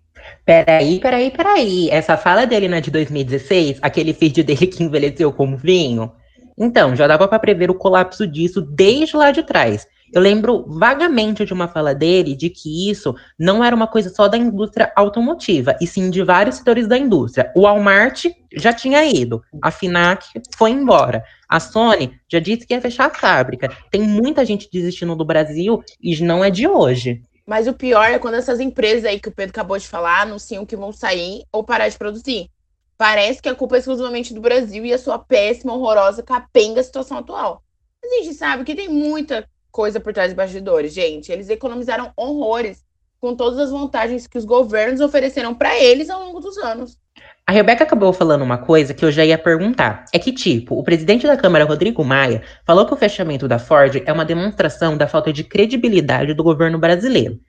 Peraí, 0.45 0.99
peraí, 0.99 1.31
peraí. 1.31 1.89
Essa 1.89 2.15
fala 2.15 2.45
dele 2.45 2.67
não 2.67 2.77
é 2.77 2.81
de 2.81 2.89
2016? 2.91 3.79
Aquele 3.81 4.13
vídeo 4.13 4.43
dele 4.43 4.67
que 4.67 4.83
envelheceu 4.83 5.31
como 5.33 5.57
vinho? 5.57 6.11
Então, 6.57 6.95
já 6.95 7.07
dava 7.07 7.27
para 7.27 7.39
prever 7.39 7.69
o 7.69 7.75
colapso 7.75 8.25
disso 8.25 8.61
desde 8.61 9.17
lá 9.17 9.31
de 9.31 9.43
trás. 9.43 9.87
Eu 10.13 10.21
lembro 10.21 10.65
vagamente 10.67 11.45
de 11.45 11.53
uma 11.53 11.69
fala 11.69 11.95
dele 11.95 12.35
de 12.35 12.49
que 12.49 12.89
isso 12.89 13.15
não 13.39 13.63
era 13.63 13.75
uma 13.75 13.87
coisa 13.87 14.09
só 14.09 14.27
da 14.27 14.37
indústria 14.37 14.91
automotiva, 14.95 15.75
e 15.79 15.87
sim 15.87 16.09
de 16.09 16.21
vários 16.21 16.57
setores 16.57 16.85
da 16.85 16.97
indústria. 16.97 17.51
O 17.55 17.61
Walmart 17.61 18.25
já 18.53 18.73
tinha 18.73 19.05
ido, 19.05 19.41
a 19.61 19.71
Finac 19.71 20.27
foi 20.57 20.71
embora. 20.71 21.23
A 21.47 21.59
Sony 21.59 22.19
já 22.29 22.39
disse 22.39 22.67
que 22.67 22.73
ia 22.73 22.81
fechar 22.81 23.05
a 23.05 23.13
fábrica. 23.13 23.71
Tem 23.89 24.01
muita 24.01 24.45
gente 24.45 24.69
desistindo 24.71 25.15
do 25.15 25.23
Brasil 25.23 25.81
e 26.01 26.21
não 26.21 26.43
é 26.43 26.49
de 26.49 26.67
hoje. 26.67 27.21
Mas 27.45 27.67
o 27.67 27.73
pior 27.73 28.09
é 28.09 28.19
quando 28.19 28.35
essas 28.35 28.59
empresas 28.59 29.05
aí 29.05 29.19
que 29.19 29.29
o 29.29 29.31
Pedro 29.33 29.51
acabou 29.51 29.77
de 29.77 29.87
falar 29.87 30.21
anunciam 30.21 30.65
que 30.65 30.75
vão 30.75 30.91
sair 30.91 31.43
ou 31.51 31.63
parar 31.63 31.87
de 31.87 31.97
produzir. 31.97 32.49
Parece 32.97 33.41
que 33.41 33.49
a 33.49 33.55
culpa 33.55 33.77
é 33.77 33.79
exclusivamente 33.79 34.33
do 34.33 34.41
Brasil 34.41 34.85
e 34.85 34.93
a 34.93 34.97
sua 34.97 35.17
péssima, 35.17 35.73
horrorosa, 35.73 36.21
capenga 36.21 36.83
situação 36.83 37.17
atual. 37.17 37.63
Mas 38.01 38.11
a 38.11 38.23
gente 38.23 38.35
sabe 38.35 38.63
que 38.63 38.75
tem 38.75 38.89
muita 38.89 39.47
coisa 39.71 39.99
por 39.99 40.13
trás 40.13 40.29
dos 40.29 40.35
bastidores, 40.35 40.93
gente. 40.93 41.31
Eles 41.31 41.49
economizaram 41.49 42.11
horrores 42.15 42.83
com 43.19 43.35
todas 43.35 43.59
as 43.59 43.71
vantagens 43.71 44.25
que 44.25 44.37
os 44.37 44.45
governos 44.45 44.99
ofereceram 44.99 45.53
para 45.53 45.77
eles 45.77 46.09
ao 46.09 46.19
longo 46.19 46.39
dos 46.39 46.57
anos. 46.57 46.97
A 47.45 47.51
Rebeca 47.51 47.83
acabou 47.83 48.11
falando 48.13 48.43
uma 48.43 48.57
coisa 48.57 48.93
que 48.93 49.03
eu 49.03 49.11
já 49.11 49.23
ia 49.25 49.37
perguntar. 49.37 50.05
É 50.13 50.17
que, 50.17 50.31
tipo, 50.31 50.75
o 50.75 50.83
presidente 50.83 51.27
da 51.27 51.37
Câmara, 51.37 51.65
Rodrigo 51.65 52.03
Maia, 52.03 52.41
falou 52.65 52.85
que 52.85 52.93
o 52.93 52.97
fechamento 52.97 53.47
da 53.47 53.59
Ford 53.59 54.01
é 54.05 54.11
uma 54.11 54.25
demonstração 54.25 54.97
da 54.97 55.07
falta 55.07 55.31
de 55.31 55.43
credibilidade 55.43 56.33
do 56.33 56.43
governo 56.43 56.79
brasileiro, 56.79 57.39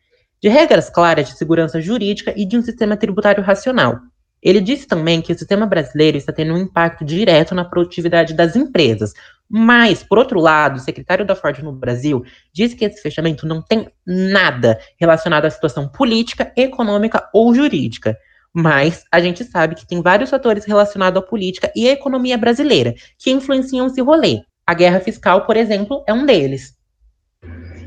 de 0.43 0.49
regras 0.49 0.91
claras 0.91 1.29
de 1.29 1.39
segurança 1.39 1.81
jurídica 1.81 2.35
e 2.37 2.45
de 2.45 2.57
um 2.57 2.63
sistema 2.63 2.97
tributário 2.97 3.43
racional. 3.43 4.01
Ele 4.43 4.61
disse 4.61 4.89
também 4.89 5.23
que 5.23 5.33
o 5.33 5.39
sistema 5.39 5.67
brasileiro 5.67 6.19
está 6.19 6.33
tendo 6.33 6.53
um 6.53 6.59
impacto 6.59 7.05
direto 7.05 7.55
na 7.55 7.65
produtividade 7.65 8.35
das 8.35 8.57
empresas, 8.57 9.15
mas, 9.55 10.03
por 10.03 10.17
outro 10.17 10.41
lado, 10.41 10.77
o 10.77 10.81
secretário 10.81 11.27
da 11.27 11.37
Ford 11.37 11.59
no 11.59 11.73
Brasil 11.73 12.25
disse 12.55 12.75
que 12.75 12.87
esse 12.87 13.03
fechamento 13.03 13.47
não 13.47 13.61
tem 13.61 13.87
nada 14.07 14.81
relacionado 14.99 15.45
à 15.45 15.51
situação 15.51 15.87
política, 15.87 16.51
econômica 16.57 17.29
ou 17.35 17.55
jurídica. 17.55 18.17
Mas 18.51 19.05
a 19.13 19.21
gente 19.21 19.45
sabe 19.45 19.75
que 19.75 19.87
tem 19.87 20.01
vários 20.01 20.31
fatores 20.31 20.65
relacionados 20.65 21.23
à 21.23 21.27
política 21.27 21.71
e 21.77 21.87
à 21.87 21.93
economia 21.93 22.39
brasileira 22.39 22.95
que 23.19 23.31
influenciam 23.31 23.89
esse 23.89 24.01
rolê. 24.01 24.41
A 24.67 24.73
guerra 24.73 25.01
fiscal, 25.01 25.45
por 25.45 25.59
exemplo, 25.59 26.03
é 26.07 26.15
um 26.15 26.25
deles. 26.25 26.75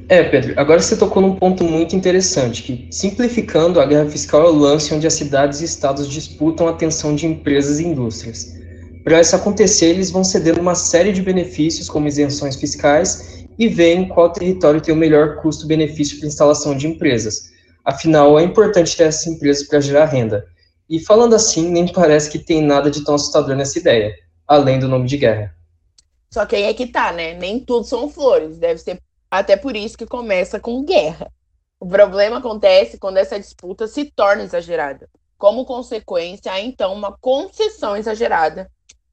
É, 0.07 0.21
Pedro, 0.21 0.53
agora 0.57 0.79
você 0.79 0.95
tocou 0.95 1.19
num 1.19 1.35
ponto 1.35 1.63
muito 1.63 1.95
interessante, 1.95 2.61
que, 2.61 2.87
simplificando, 2.91 3.79
a 3.79 3.87
guerra 3.87 4.07
fiscal 4.07 4.43
é 4.43 4.49
o 4.51 4.55
lance 4.55 4.93
onde 4.93 5.07
as 5.07 5.13
cidades 5.15 5.61
e 5.61 5.65
estados 5.65 6.07
disputam 6.07 6.67
a 6.67 6.71
atenção 6.71 7.15
de 7.15 7.25
empresas 7.25 7.79
e 7.79 7.87
indústrias. 7.87 8.64
Para 9.05 9.21
isso 9.21 9.35
acontecer, 9.35 9.85
eles 9.85 10.09
vão 10.09 10.23
cedendo 10.23 10.59
uma 10.59 10.73
série 10.73 11.13
de 11.13 11.21
benefícios, 11.21 11.87
como 11.87 12.07
isenções 12.07 12.55
fiscais, 12.55 13.45
e 13.55 13.67
veem 13.67 14.07
qual 14.07 14.33
território 14.33 14.81
tem 14.81 14.91
o 14.91 14.97
melhor 14.97 15.43
custo-benefício 15.43 16.17
para 16.17 16.27
instalação 16.27 16.75
de 16.75 16.87
empresas. 16.87 17.51
Afinal, 17.85 18.39
é 18.39 18.43
importante 18.43 18.97
ter 18.97 19.03
essas 19.03 19.27
empresas 19.27 19.67
para 19.67 19.79
gerar 19.79 20.05
renda. 20.05 20.47
E 20.89 20.99
falando 20.99 21.35
assim, 21.35 21.69
nem 21.69 21.87
parece 21.93 22.31
que 22.31 22.39
tem 22.39 22.63
nada 22.63 22.89
de 22.89 23.03
tão 23.03 23.13
assustador 23.13 23.55
nessa 23.55 23.77
ideia, 23.77 24.11
além 24.47 24.79
do 24.79 24.87
nome 24.87 25.07
de 25.07 25.17
guerra. 25.17 25.55
Só 26.33 26.43
que 26.47 26.55
aí 26.55 26.63
é 26.63 26.73
que 26.73 26.87
tá, 26.87 27.11
né? 27.11 27.35
Nem 27.35 27.59
tudo 27.59 27.85
são 27.85 28.09
flores. 28.09 28.57
Deve 28.57 28.79
ser 28.79 28.99
até 29.29 29.55
por 29.55 29.75
isso 29.75 29.95
que 29.95 30.07
começa 30.07 30.59
com 30.59 30.83
guerra. 30.83 31.31
O 31.79 31.85
problema 31.85 32.39
acontece 32.39 32.97
quando 32.97 33.17
essa 33.17 33.39
disputa 33.39 33.85
se 33.87 34.05
torna 34.05 34.41
exagerada. 34.41 35.07
Como 35.37 35.63
consequência, 35.63 36.51
há 36.51 36.59
então 36.59 36.91
uma 36.91 37.15
concessão 37.21 37.95
exagerada 37.95 38.67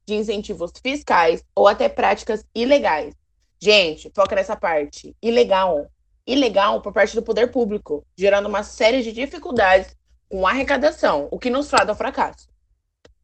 de 0.05 0.15
incentivos 0.15 0.71
fiscais 0.81 1.43
ou 1.55 1.67
até 1.67 1.87
práticas 1.87 2.45
ilegais. 2.53 3.15
Gente, 3.59 4.11
foca 4.13 4.35
nessa 4.35 4.55
parte. 4.55 5.15
Ilegal. 5.21 5.87
Ilegal 6.25 6.81
por 6.81 6.93
parte 6.93 7.15
do 7.15 7.23
poder 7.23 7.51
público, 7.51 8.05
gerando 8.17 8.47
uma 8.47 8.63
série 8.63 9.01
de 9.01 9.11
dificuldades 9.11 9.95
com 10.29 10.47
arrecadação, 10.47 11.27
o 11.31 11.37
que 11.37 11.49
nos 11.49 11.69
fala 11.69 11.91
ao 11.91 11.95
fracasso. 11.95 12.47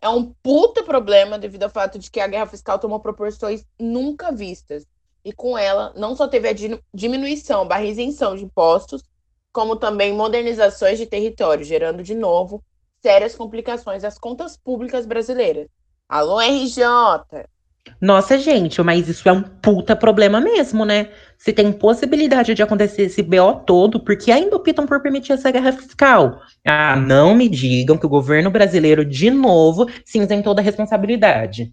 É 0.02 0.08
um 0.08 0.34
puta 0.42 0.84
problema 0.84 1.38
devido 1.38 1.64
ao 1.64 1.70
fato 1.70 2.00
de 2.00 2.10
que 2.10 2.20
a 2.20 2.28
guerra 2.28 2.46
fiscal 2.46 2.80
tomou 2.80 3.00
proporções 3.00 3.66
nunca 3.80 4.32
vistas. 4.32 4.86
E 5.26 5.34
com 5.34 5.58
ela, 5.58 5.94
não 5.96 6.16
só 6.16 6.28
teve 6.28 6.48
a 6.48 6.56
diminuição 6.94 7.68
barra 7.68 7.84
isenção 7.84 8.36
de 8.36 8.46
impostos, 8.46 9.04
como 9.52 9.76
também 9.76 10.14
modernizações 10.14 10.98
de 10.98 11.06
território, 11.06 11.66
gerando 11.66 12.02
de 12.02 12.16
novo 12.16 12.64
sérias 13.02 13.36
complicações 13.36 14.04
às 14.04 14.18
contas 14.18 14.56
públicas 14.56 15.06
brasileiras. 15.06 15.68
Alô, 16.10 16.42
RJ! 16.42 16.82
Nossa, 18.02 18.40
gente, 18.40 18.82
mas 18.82 19.08
isso 19.08 19.30
é 19.30 19.32
um 19.32 19.44
puta 19.44 19.96
problema 19.96 20.42
mesmo, 20.42 20.84
né? 20.84 21.10
Se 21.38 21.54
tem 21.54 21.72
possibilidade 21.72 22.56
de 22.56 22.64
acontecer 22.64 23.04
esse 23.04 23.22
BO 23.22 23.62
todo, 23.64 24.00
por 24.00 24.18
que 24.18 24.32
ainda 24.32 24.56
optam 24.56 24.88
por 24.88 25.04
permitir 25.04 25.34
essa 25.34 25.52
guerra 25.52 25.72
fiscal? 25.72 26.40
Ah, 26.68 26.96
não 26.96 27.36
me 27.36 27.48
digam 27.48 27.96
que 27.96 28.08
o 28.08 28.10
governo 28.10 28.50
brasileiro, 28.50 29.06
de 29.06 29.30
novo, 29.30 29.86
se 30.04 30.18
isentou 30.18 30.56
da 30.56 30.64
responsabilidade. 30.64 31.72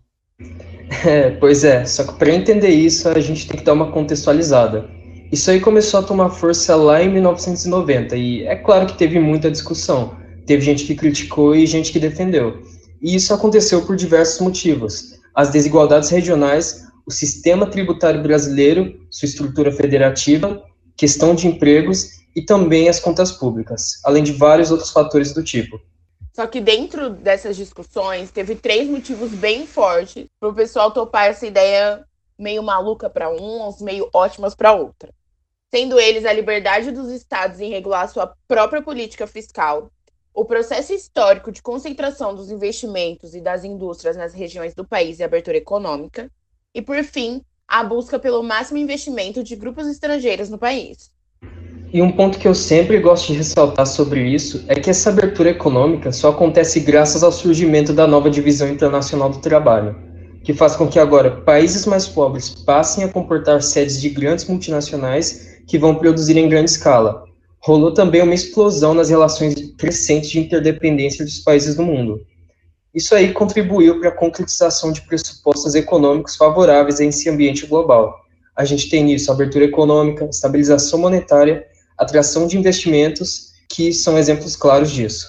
É, 1.02 1.30
pois 1.30 1.64
é, 1.64 1.86
só 1.86 2.04
que 2.04 2.18
para 2.18 2.30
entender 2.30 2.68
isso, 2.68 3.08
a 3.08 3.18
gente 3.18 3.48
tem 3.48 3.56
que 3.56 3.64
dar 3.64 3.72
uma 3.72 3.90
contextualizada. 3.90 4.86
Isso 5.32 5.50
aí 5.50 5.60
começou 5.60 6.00
a 6.00 6.02
tomar 6.02 6.28
força 6.28 6.76
lá 6.76 7.02
em 7.02 7.08
1990, 7.08 8.14
e 8.16 8.44
é 8.46 8.54
claro 8.54 8.84
que 8.84 8.98
teve 8.98 9.18
muita 9.18 9.50
discussão. 9.50 10.14
Teve 10.44 10.62
gente 10.62 10.84
que 10.84 10.94
criticou 10.94 11.56
e 11.56 11.64
gente 11.64 11.90
que 11.90 11.98
defendeu. 11.98 12.75
E 13.00 13.14
isso 13.14 13.32
aconteceu 13.32 13.84
por 13.84 13.96
diversos 13.96 14.40
motivos 14.40 15.16
as 15.36 15.50
desigualdades 15.50 16.08
regionais, 16.08 16.86
o 17.06 17.10
sistema 17.10 17.66
tributário 17.66 18.22
brasileiro, 18.22 19.06
sua 19.10 19.26
estrutura 19.26 19.70
federativa, 19.70 20.64
questão 20.96 21.34
de 21.34 21.46
empregos 21.46 22.22
e 22.34 22.40
também 22.40 22.88
as 22.88 22.98
contas 22.98 23.30
públicas, 23.30 24.00
além 24.02 24.24
de 24.24 24.32
vários 24.32 24.70
outros 24.70 24.90
fatores 24.90 25.34
do 25.34 25.44
tipo. 25.44 25.78
Só 26.34 26.46
que 26.46 26.60
dentro 26.60 27.10
dessas 27.10 27.54
discussões, 27.54 28.30
teve 28.30 28.54
três 28.54 28.88
motivos 28.88 29.30
bem 29.30 29.66
fortes 29.66 30.26
para 30.40 30.48
o 30.48 30.54
pessoal 30.54 30.90
topar 30.90 31.26
essa 31.26 31.46
ideia 31.46 32.02
meio 32.38 32.62
maluca 32.62 33.08
para 33.10 33.30
uns, 33.30 33.80
meio 33.80 34.08
ótimas 34.14 34.54
para 34.54 34.72
outra. 34.72 35.12
Sendo 35.74 35.98
eles 36.00 36.24
a 36.24 36.32
liberdade 36.32 36.90
dos 36.90 37.10
estados 37.10 37.60
em 37.60 37.70
regular 37.70 38.08
sua 38.08 38.34
própria 38.48 38.80
política 38.80 39.26
fiscal, 39.26 39.90
o 40.36 40.44
processo 40.44 40.92
histórico 40.92 41.50
de 41.50 41.62
concentração 41.62 42.34
dos 42.34 42.50
investimentos 42.50 43.34
e 43.34 43.40
das 43.40 43.64
indústrias 43.64 44.18
nas 44.18 44.34
regiões 44.34 44.74
do 44.74 44.86
país 44.86 45.18
e 45.18 45.24
abertura 45.24 45.56
econômica, 45.56 46.30
e, 46.74 46.82
por 46.82 47.02
fim, 47.02 47.40
a 47.66 47.82
busca 47.82 48.18
pelo 48.18 48.42
máximo 48.42 48.76
investimento 48.76 49.42
de 49.42 49.56
grupos 49.56 49.86
estrangeiros 49.88 50.50
no 50.50 50.58
país. 50.58 51.10
E 51.90 52.02
um 52.02 52.12
ponto 52.12 52.38
que 52.38 52.46
eu 52.46 52.54
sempre 52.54 53.00
gosto 53.00 53.28
de 53.28 53.38
ressaltar 53.38 53.86
sobre 53.86 54.28
isso 54.28 54.62
é 54.68 54.74
que 54.74 54.90
essa 54.90 55.08
abertura 55.08 55.48
econômica 55.48 56.12
só 56.12 56.28
acontece 56.28 56.80
graças 56.80 57.22
ao 57.22 57.32
surgimento 57.32 57.94
da 57.94 58.06
nova 58.06 58.28
divisão 58.28 58.68
internacional 58.68 59.30
do 59.30 59.38
trabalho, 59.38 59.96
que 60.44 60.52
faz 60.52 60.76
com 60.76 60.86
que 60.86 60.98
agora 60.98 61.30
países 61.30 61.86
mais 61.86 62.06
pobres 62.06 62.50
passem 62.50 63.04
a 63.04 63.08
comportar 63.08 63.62
sedes 63.62 63.98
de 64.02 64.10
grandes 64.10 64.44
multinacionais 64.44 65.62
que 65.66 65.78
vão 65.78 65.94
produzir 65.94 66.36
em 66.36 66.48
grande 66.48 66.70
escala, 66.70 67.25
rolou 67.66 67.92
também 67.92 68.22
uma 68.22 68.32
explosão 68.32 68.94
nas 68.94 69.10
relações 69.10 69.56
crescentes 69.76 70.30
de 70.30 70.38
interdependência 70.38 71.24
dos 71.24 71.40
países 71.40 71.74
do 71.74 71.82
mundo. 71.82 72.24
Isso 72.94 73.12
aí 73.12 73.32
contribuiu 73.32 73.98
para 73.98 74.10
a 74.10 74.16
concretização 74.16 74.92
de 74.92 75.00
pressupostos 75.00 75.74
econômicos 75.74 76.36
favoráveis 76.36 77.00
a 77.00 77.04
esse 77.04 77.28
ambiente 77.28 77.66
global. 77.66 78.20
A 78.54 78.64
gente 78.64 78.88
tem 78.88 79.02
nisso 79.02 79.32
abertura 79.32 79.64
econômica, 79.64 80.26
estabilização 80.26 81.00
monetária, 81.00 81.66
atração 81.98 82.46
de 82.46 82.56
investimentos, 82.56 83.52
que 83.68 83.92
são 83.92 84.16
exemplos 84.16 84.54
claros 84.54 84.92
disso. 84.92 85.26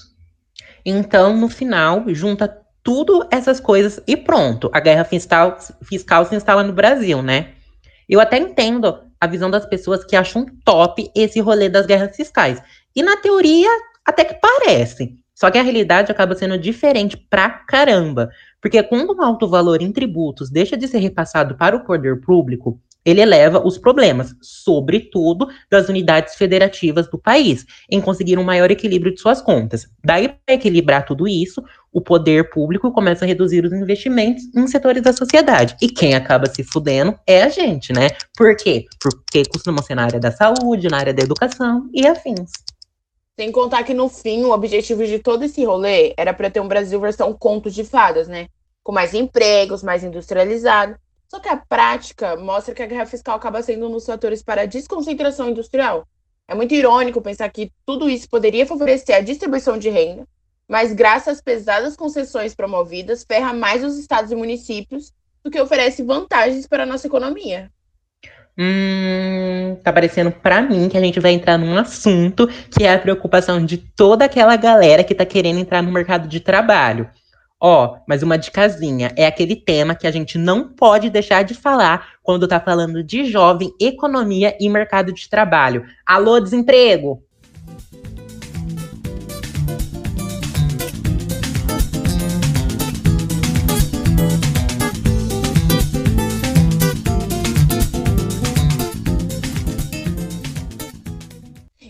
Então, 0.86 1.36
no 1.36 1.50
final, 1.50 2.04
junta 2.10 2.62
tudo 2.84 3.28
essas 3.32 3.60
coisas 3.60 4.00
e 4.06 4.16
pronto, 4.16 4.70
a 4.72 4.80
guerra 4.80 5.04
fiscal, 5.04 5.58
fiscal 5.82 6.24
se 6.24 6.36
instala 6.36 6.64
no 6.64 6.72
Brasil, 6.72 7.24
né? 7.24 7.54
Eu 8.08 8.22
até 8.22 8.38
entendo 8.38 9.07
a 9.20 9.28
visão 9.28 9.50
das 9.50 9.66
pessoas 9.66 10.04
que 10.04 10.16
acham 10.16 10.46
top 10.64 11.12
esse 11.16 11.40
rolê 11.40 11.70
das 11.70 11.86
guerras 11.86 12.16
fiscais. 12.16 12.62
E 12.96 13.04
na 13.04 13.18
teoria, 13.18 13.70
até 14.06 14.24
que 14.24 14.36
parece. 14.36 15.16
Só 15.34 15.52
que 15.52 15.58
a 15.58 15.62
realidade 15.62 16.12
acaba 16.12 16.34
sendo 16.34 16.58
diferente 16.58 17.16
pra 17.16 17.48
caramba. 17.50 18.30
Porque 18.60 18.82
quando 18.82 19.14
um 19.14 19.22
alto 19.22 19.48
valor 19.48 19.82
em 19.82 19.92
tributos 19.92 20.50
deixa 20.50 20.76
de 20.76 20.88
ser 20.88 20.98
repassado 20.98 21.56
para 21.56 21.76
o 21.76 21.86
poder 21.86 22.22
público, 22.22 22.82
ele 23.08 23.22
eleva 23.22 23.66
os 23.66 23.78
problemas, 23.78 24.36
sobretudo 24.42 25.48
das 25.72 25.88
unidades 25.88 26.36
federativas 26.36 27.10
do 27.10 27.18
país, 27.18 27.66
em 27.90 28.02
conseguir 28.02 28.38
um 28.38 28.44
maior 28.44 28.70
equilíbrio 28.70 29.14
de 29.14 29.22
suas 29.22 29.42
contas. 29.42 29.88
Daí, 30.04 30.28
para 30.28 30.56
equilibrar 30.56 31.06
tudo 31.06 31.26
isso, 31.26 31.64
o 31.94 32.02
poder 32.02 32.50
público 32.50 32.92
começa 32.92 33.24
a 33.24 33.28
reduzir 33.28 33.64
os 33.64 33.72
investimentos 33.72 34.44
em 34.54 34.68
setores 34.68 35.02
da 35.02 35.14
sociedade. 35.14 35.78
E 35.82 35.88
quem 35.88 36.16
acaba 36.16 36.48
se 36.48 36.66
fudendo 36.66 37.18
é 37.26 37.44
a 37.44 37.50
gente, 37.50 37.94
né? 37.94 38.10
Por 38.36 38.58
quê? 38.58 38.84
Porque 39.00 39.44
costuma 39.46 39.82
ser 39.82 39.96
na 39.96 40.04
área 40.04 40.20
da 40.20 40.32
saúde, 40.32 40.90
na 40.90 40.98
área 40.98 41.14
da 41.14 41.24
educação 41.24 41.90
e 41.94 42.06
afins. 42.06 42.52
Sem 43.40 43.54
contar 43.54 43.84
que 43.84 43.94
no 43.94 44.10
fim, 44.10 44.44
o 44.44 44.52
objetivo 44.52 45.06
de 45.06 45.20
todo 45.20 45.46
esse 45.46 45.64
rolê 45.64 46.14
era 46.18 46.34
para 46.34 46.50
ter 46.50 46.60
um 46.60 46.68
Brasil 46.68 47.00
versão 47.00 47.32
contos 47.32 47.74
de 47.74 47.86
fadas, 47.86 48.28
né? 48.28 48.48
Com 48.84 48.92
mais 48.92 49.14
empregos, 49.14 49.82
mais 49.82 50.04
industrializado. 50.04 50.98
Só 51.30 51.40
que 51.40 51.50
a 51.50 51.58
prática 51.58 52.36
mostra 52.38 52.74
que 52.74 52.82
a 52.82 52.86
guerra 52.86 53.06
fiscal 53.06 53.36
acaba 53.36 53.62
sendo 53.62 53.88
um 53.88 53.92
dos 53.92 54.06
fatores 54.06 54.42
para 54.42 54.62
a 54.62 54.66
desconcentração 54.66 55.50
industrial. 55.50 56.08
É 56.48 56.56
muito 56.56 56.74
irônico 56.74 57.22
pensar 57.22 57.50
que 57.50 57.72
tudo 57.86 58.10
isso 58.10 58.30
poderia 58.30 58.66
favorecer 58.66 59.16
a 59.16 59.22
distribuição 59.22 59.78
de 59.78 59.90
renda, 59.90 60.26
mas 60.68 60.94
graças 60.94 61.36
às 61.36 61.42
pesadas 61.42 61.98
concessões 61.98 62.56
promovidas, 62.56 63.26
ferra 63.26 63.54
mais 63.54 63.84
os 63.84 63.98
estados 63.98 64.32
e 64.32 64.36
municípios 64.36 65.14
do 65.44 65.52
que 65.52 65.60
oferece 65.60 66.04
vantagens 66.04 66.66
para 66.66 66.84
a 66.84 66.86
nossa 66.86 67.08
economia. 67.08 67.70
Hum, 68.58 69.78
tá 69.84 69.94
parecendo 69.94 70.32
para 70.32 70.62
mim 70.62 70.90
que 70.90 70.98
a 70.98 71.02
gente 71.02 71.20
vai 71.20 71.32
entrar 71.32 71.58
num 71.60 71.78
assunto 71.78 72.48
que 72.48 72.86
é 72.86 72.94
a 72.94 73.00
preocupação 73.00 73.64
de 73.64 73.78
toda 73.78 74.26
aquela 74.26 74.56
galera 74.56 75.04
que 75.04 75.14
tá 75.14 75.26
querendo 75.26 75.60
entrar 75.60 75.84
no 75.84 75.92
mercado 75.92 76.28
de 76.28 76.40
trabalho. 76.40 77.08
Ó, 77.60 77.98
mas 78.08 78.22
uma 78.22 78.38
dicasinha, 78.38 79.12
é 79.16 79.26
aquele 79.26 79.56
tema 79.56 79.96
que 79.96 80.06
a 80.06 80.12
gente 80.12 80.38
não 80.38 80.70
pode 80.70 81.10
deixar 81.10 81.44
de 81.44 81.56
falar 81.56 82.14
quando 82.22 82.48
tá 82.48 82.60
falando 82.60 83.04
de 83.04 83.26
jovem, 83.26 83.74
economia 83.82 84.56
e 84.60 84.70
mercado 84.70 85.12
de 85.12 85.28
trabalho. 85.28 85.84
Alô, 86.06 86.40
desemprego! 86.40 87.24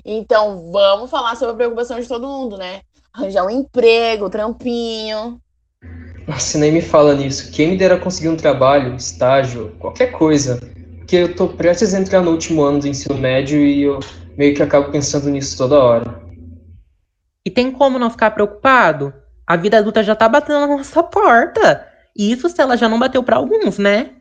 Então, 0.05 0.71
vamos 0.71 1.09
falar 1.09 1.35
sobre 1.35 1.53
a 1.53 1.57
preocupação 1.57 1.99
de 1.99 2.07
todo 2.07 2.25
mundo, 2.25 2.57
né? 2.57 2.83
Arranjar 3.11 3.45
um 3.45 3.49
emprego, 3.49 4.29
trampinho. 4.29 5.41
Nossa, 6.27 6.57
nem 6.57 6.73
me 6.73 6.81
fala 6.81 7.15
nisso. 7.15 7.49
Quem 7.51 7.69
me 7.69 7.77
dera 7.77 7.97
conseguir 7.97 8.27
um 8.27 8.35
trabalho, 8.35 8.95
estágio, 8.95 9.73
qualquer 9.79 10.11
coisa. 10.11 10.59
Porque 10.97 11.15
eu 11.15 11.33
tô 11.33 11.47
prestes 11.47 11.93
a 11.93 11.99
entrar 11.99 12.21
no 12.21 12.31
último 12.31 12.63
ano 12.63 12.79
do 12.79 12.87
ensino 12.87 13.17
médio 13.17 13.57
e 13.59 13.83
eu 13.83 13.99
meio 14.37 14.53
que 14.53 14.61
acabo 14.61 14.91
pensando 14.91 15.29
nisso 15.29 15.57
toda 15.57 15.81
hora. 15.81 16.21
E 17.45 17.49
tem 17.49 17.71
como 17.71 17.97
não 17.97 18.09
ficar 18.09 18.31
preocupado? 18.31 19.13
A 19.47 19.55
vida 19.55 19.77
adulta 19.77 20.03
já 20.03 20.15
tá 20.15 20.27
batendo 20.27 20.59
na 20.59 20.67
nossa 20.67 21.01
porta. 21.01 21.87
E 22.13 22.29
isso 22.29 22.49
se 22.49 22.61
ela 22.61 22.75
já 22.75 22.89
não 22.89 22.99
bateu 22.99 23.23
para 23.23 23.37
alguns, 23.37 23.77
né? 23.77 24.11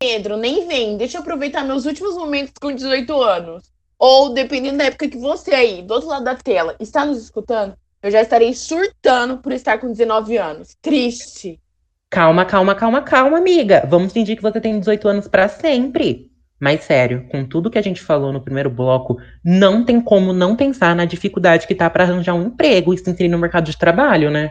Pedro, 0.00 0.38
nem 0.38 0.66
vem. 0.66 0.96
Deixa 0.96 1.18
eu 1.18 1.20
aproveitar 1.20 1.62
meus 1.62 1.84
últimos 1.84 2.14
momentos 2.14 2.54
com 2.58 2.72
18 2.74 3.20
anos. 3.20 3.70
ou 3.98 4.32
dependendo 4.32 4.78
da 4.78 4.84
época 4.84 5.10
que 5.10 5.18
você 5.18 5.54
aí, 5.54 5.82
do 5.82 5.92
outro 5.92 6.08
lado 6.08 6.24
da 6.24 6.34
tela, 6.34 6.74
está 6.80 7.04
nos 7.04 7.22
escutando, 7.22 7.76
eu 8.02 8.10
já 8.10 8.22
estarei 8.22 8.54
surtando 8.54 9.38
por 9.38 9.52
estar 9.52 9.78
com 9.78 9.88
19 9.88 10.36
anos. 10.38 10.76
Triste. 10.80 11.60
Calma, 12.08 12.44
calma, 12.44 12.74
calma, 12.74 13.02
calma, 13.02 13.38
amiga. 13.38 13.86
Vamos 13.88 14.12
fingir 14.12 14.36
que 14.36 14.42
você 14.42 14.60
tem 14.60 14.78
18 14.78 15.06
anos 15.06 15.28
para 15.28 15.48
sempre. 15.48 16.30
Mas 16.58 16.84
sério, 16.84 17.26
com 17.30 17.44
tudo 17.44 17.70
que 17.70 17.78
a 17.78 17.82
gente 17.82 18.02
falou 18.02 18.32
no 18.32 18.40
primeiro 18.40 18.68
bloco, 18.68 19.16
não 19.44 19.84
tem 19.84 20.00
como 20.00 20.32
não 20.32 20.56
pensar 20.56 20.94
na 20.94 21.04
dificuldade 21.04 21.66
que 21.66 21.74
tá 21.74 21.88
para 21.88 22.04
arranjar 22.04 22.34
um 22.34 22.48
emprego 22.48 22.92
e 22.92 22.98
se 22.98 23.08
inserir 23.08 23.28
no 23.28 23.38
mercado 23.38 23.64
de 23.70 23.78
trabalho, 23.78 24.30
né? 24.30 24.50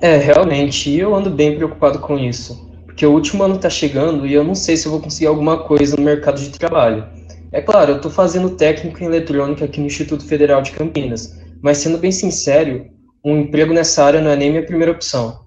É, 0.00 0.16
realmente, 0.16 0.92
eu 0.92 1.14
ando 1.14 1.30
bem 1.30 1.56
preocupado 1.56 1.98
com 1.98 2.18
isso. 2.18 2.70
Porque 2.84 3.06
o 3.06 3.12
último 3.12 3.42
ano 3.42 3.58
tá 3.58 3.70
chegando 3.70 4.26
e 4.26 4.34
eu 4.34 4.44
não 4.44 4.54
sei 4.54 4.76
se 4.76 4.86
eu 4.86 4.92
vou 4.92 5.00
conseguir 5.00 5.26
alguma 5.26 5.58
coisa 5.58 5.96
no 5.96 6.02
mercado 6.02 6.40
de 6.40 6.50
trabalho. 6.50 7.06
É 7.52 7.60
claro, 7.60 7.92
eu 7.92 8.00
tô 8.00 8.10
fazendo 8.10 8.50
técnico 8.50 9.02
em 9.02 9.06
eletrônica 9.06 9.64
aqui 9.64 9.80
no 9.80 9.86
Instituto 9.86 10.26
Federal 10.26 10.60
de 10.60 10.72
Campinas, 10.72 11.38
mas 11.64 11.78
sendo 11.78 11.96
bem 11.96 12.12
sincero, 12.12 12.90
um 13.24 13.38
emprego 13.38 13.72
nessa 13.72 14.04
área 14.04 14.20
não 14.20 14.30
é 14.30 14.36
nem 14.36 14.50
minha 14.50 14.66
primeira 14.66 14.92
opção. 14.92 15.46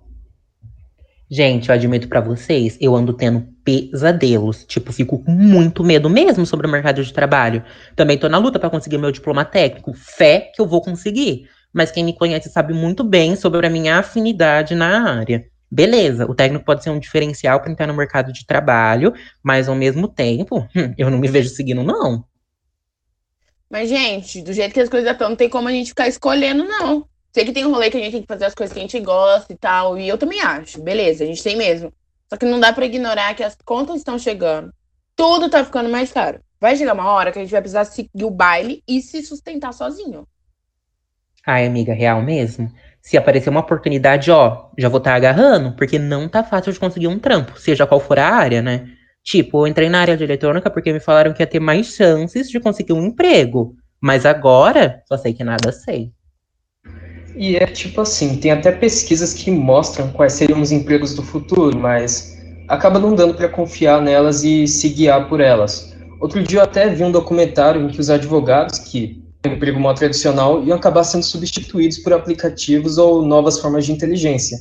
Gente, 1.30 1.70
eu 1.70 1.76
admito 1.76 2.08
para 2.08 2.20
vocês, 2.20 2.76
eu 2.82 2.96
ando 2.96 3.14
tendo 3.14 3.48
pesadelos. 3.64 4.66
Tipo, 4.66 4.92
fico 4.92 5.24
com 5.24 5.30
muito 5.30 5.84
medo 5.84 6.10
mesmo 6.10 6.44
sobre 6.44 6.66
o 6.66 6.72
mercado 6.72 7.04
de 7.04 7.14
trabalho. 7.14 7.64
Também 7.96 8.18
tô 8.18 8.28
na 8.28 8.40
luta 8.40 8.58
para 8.58 8.72
conseguir 8.72 8.98
meu 8.98 9.12
diploma 9.12 9.46
técnico. 9.46 9.94
Fé 9.94 10.52
que 10.56 10.60
eu 10.60 10.66
vou 10.66 10.82
conseguir. 10.82 11.48
Mas 11.72 11.92
quem 11.92 12.04
me 12.04 12.14
conhece 12.14 12.50
sabe 12.50 12.74
muito 12.74 13.04
bem 13.04 13.36
sobre 13.36 13.68
a 13.68 13.70
minha 13.70 14.00
afinidade 14.00 14.74
na 14.74 15.20
área. 15.20 15.46
Beleza, 15.70 16.26
o 16.26 16.34
técnico 16.34 16.66
pode 16.66 16.84
ser 16.84 16.90
um 16.90 16.98
diferencial 16.98 17.60
para 17.60 17.72
entrar 17.72 17.86
no 17.86 17.94
mercado 17.94 18.34
de 18.34 18.44
trabalho, 18.44 19.14
mas 19.44 19.70
ao 19.70 19.76
mesmo 19.76 20.08
tempo, 20.08 20.68
hum, 20.76 20.96
eu 20.98 21.12
não 21.12 21.20
me 21.20 21.28
vejo 21.28 21.50
seguindo, 21.50 21.84
não. 21.84 22.26
Mas, 23.70 23.90
gente, 23.90 24.42
do 24.42 24.54
jeito 24.54 24.74
que 24.74 24.80
as 24.80 24.90
coisas 24.90 25.12
estão, 25.12 25.30
não 25.30 25.36
tem 25.36 25.50
como 25.50 25.68
a 25.68 25.72
gente 25.72 25.90
ficar 25.90 26.08
escolhendo, 26.08 26.64
não. 26.64 27.08
Sei 27.34 27.46
que 27.46 27.52
tem 27.52 27.66
um 27.66 27.72
rolê 27.72 27.90
que 27.90 27.98
a 27.98 28.00
gente 28.00 28.14
tem 28.14 28.22
que 28.22 28.28
fazer 28.28 28.46
as 28.46 28.56
coisas 28.56 28.74
que 28.74 28.80
a 28.80 28.82
gente 28.82 29.00
gosta 29.00 29.52
e 29.52 29.58
tal, 29.58 29.98
e 29.98 30.08
eu 30.08 30.18
também 30.18 30.42
acho. 30.42 30.82
Beleza, 30.82 31.24
a 31.24 31.28
gente 31.28 31.44
tem 31.44 31.56
mesmo. 31.56 31.94
Só 32.30 32.38
que 32.38 32.46
não 32.46 32.60
dá 32.60 32.74
para 32.74 32.86
ignorar 32.86 33.36
que 33.36 33.44
as 33.44 33.56
contas 33.64 33.98
estão 33.98 34.18
chegando. 34.18 34.74
Tudo 35.16 35.50
tá 35.50 35.64
ficando 35.64 35.90
mais 35.90 36.12
caro. 36.12 36.40
Vai 36.60 36.76
chegar 36.76 36.94
uma 36.94 37.12
hora 37.12 37.32
que 37.32 37.40
a 37.40 37.42
gente 37.42 37.52
vai 37.52 37.62
precisar 37.62 37.86
seguir 37.86 38.24
o 38.24 38.32
baile 38.32 38.82
e 38.88 39.02
se 39.02 39.22
sustentar 39.22 39.74
sozinho. 39.74 40.28
Ai, 41.46 41.66
amiga, 41.66 41.94
real 41.94 42.22
mesmo. 42.22 42.72
Se 43.02 43.18
aparecer 43.18 43.50
uma 43.50 43.62
oportunidade, 43.62 44.32
ó, 44.32 44.70
já 44.78 44.90
vou 44.90 44.98
estar 44.98 45.12
tá 45.12 45.16
agarrando, 45.16 45.74
porque 45.74 45.98
não 45.98 46.28
tá 46.28 46.44
fácil 46.44 46.74
de 46.74 46.80
conseguir 46.80 47.08
um 47.08 47.20
trampo, 47.20 47.58
seja 47.60 47.88
qual 47.88 48.00
for 48.00 48.20
a 48.20 48.28
área, 48.28 48.62
né? 48.62 48.97
Tipo, 49.28 49.64
eu 49.64 49.68
entrei 49.68 49.90
na 49.90 50.00
área 50.00 50.16
de 50.16 50.24
eletrônica 50.24 50.70
porque 50.70 50.94
me 50.94 51.02
falaram 51.02 51.34
que 51.34 51.44
ia 51.44 51.48
ter 51.48 51.60
mais 51.60 51.88
chances 51.88 52.50
de 52.50 52.62
conseguir 52.62 52.94
um 52.94 53.08
emprego. 53.08 53.76
Mas 54.00 54.26
agora, 54.26 55.04
só 55.06 55.18
sei 55.18 55.34
que 55.34 55.44
nada 55.44 55.70
sei. 55.74 56.14
E 57.36 57.58
é 57.58 57.66
tipo 57.66 58.00
assim, 58.00 58.38
tem 58.38 58.52
até 58.52 58.72
pesquisas 58.72 59.34
que 59.34 59.52
mostram 59.52 60.14
quais 60.14 60.32
seriam 60.32 60.62
os 60.62 60.72
empregos 60.72 61.14
do 61.14 61.22
futuro, 61.22 61.78
mas 61.78 62.38
acaba 62.70 63.00
não 63.00 63.14
dando 63.14 63.34
para 63.34 63.50
confiar 63.50 64.02
nelas 64.02 64.46
e 64.46 64.66
se 64.66 64.88
guiar 64.88 65.28
por 65.28 65.42
elas. 65.42 65.94
Outro 66.22 66.42
dia 66.42 66.60
eu 66.60 66.64
até 66.64 66.88
vi 66.88 67.04
um 67.04 67.12
documentário 67.12 67.82
em 67.82 67.90
que 67.90 68.00
os 68.00 68.10
advogados 68.10 68.80
que 68.80 69.22
têm 69.42 69.52
um 69.52 69.56
emprego 69.58 69.78
mal 69.78 69.94
tradicional 69.94 70.64
iam 70.64 70.78
acabar 70.78 71.04
sendo 71.04 71.24
substituídos 71.24 71.98
por 71.98 72.14
aplicativos 72.14 72.98
ou 72.98 73.22
novas 73.22 73.60
formas 73.60 73.86
de 73.86 73.92
inteligência. 73.92 74.58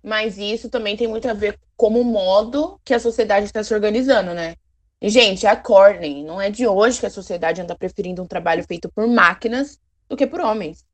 Mas 0.00 0.38
isso 0.38 0.70
também 0.70 0.96
tem 0.96 1.08
muito 1.08 1.28
a 1.28 1.34
ver 1.34 1.58
com 1.78 1.88
o 1.88 2.04
modo 2.04 2.78
que 2.84 2.92
a 2.92 2.98
sociedade 2.98 3.46
está 3.46 3.62
se 3.62 3.72
organizando, 3.72 4.34
né? 4.34 4.56
E, 5.00 5.08
gente, 5.08 5.46
acordem, 5.46 6.24
não 6.24 6.40
é 6.40 6.50
de 6.50 6.66
hoje 6.66 6.98
que 6.98 7.06
a 7.06 7.10
sociedade 7.10 7.62
anda 7.62 7.76
preferindo 7.76 8.20
um 8.20 8.26
trabalho 8.26 8.64
feito 8.66 8.90
por 8.92 9.06
máquinas 9.06 9.78
do 10.08 10.16
que 10.16 10.26
por 10.26 10.40
homens. 10.40 10.84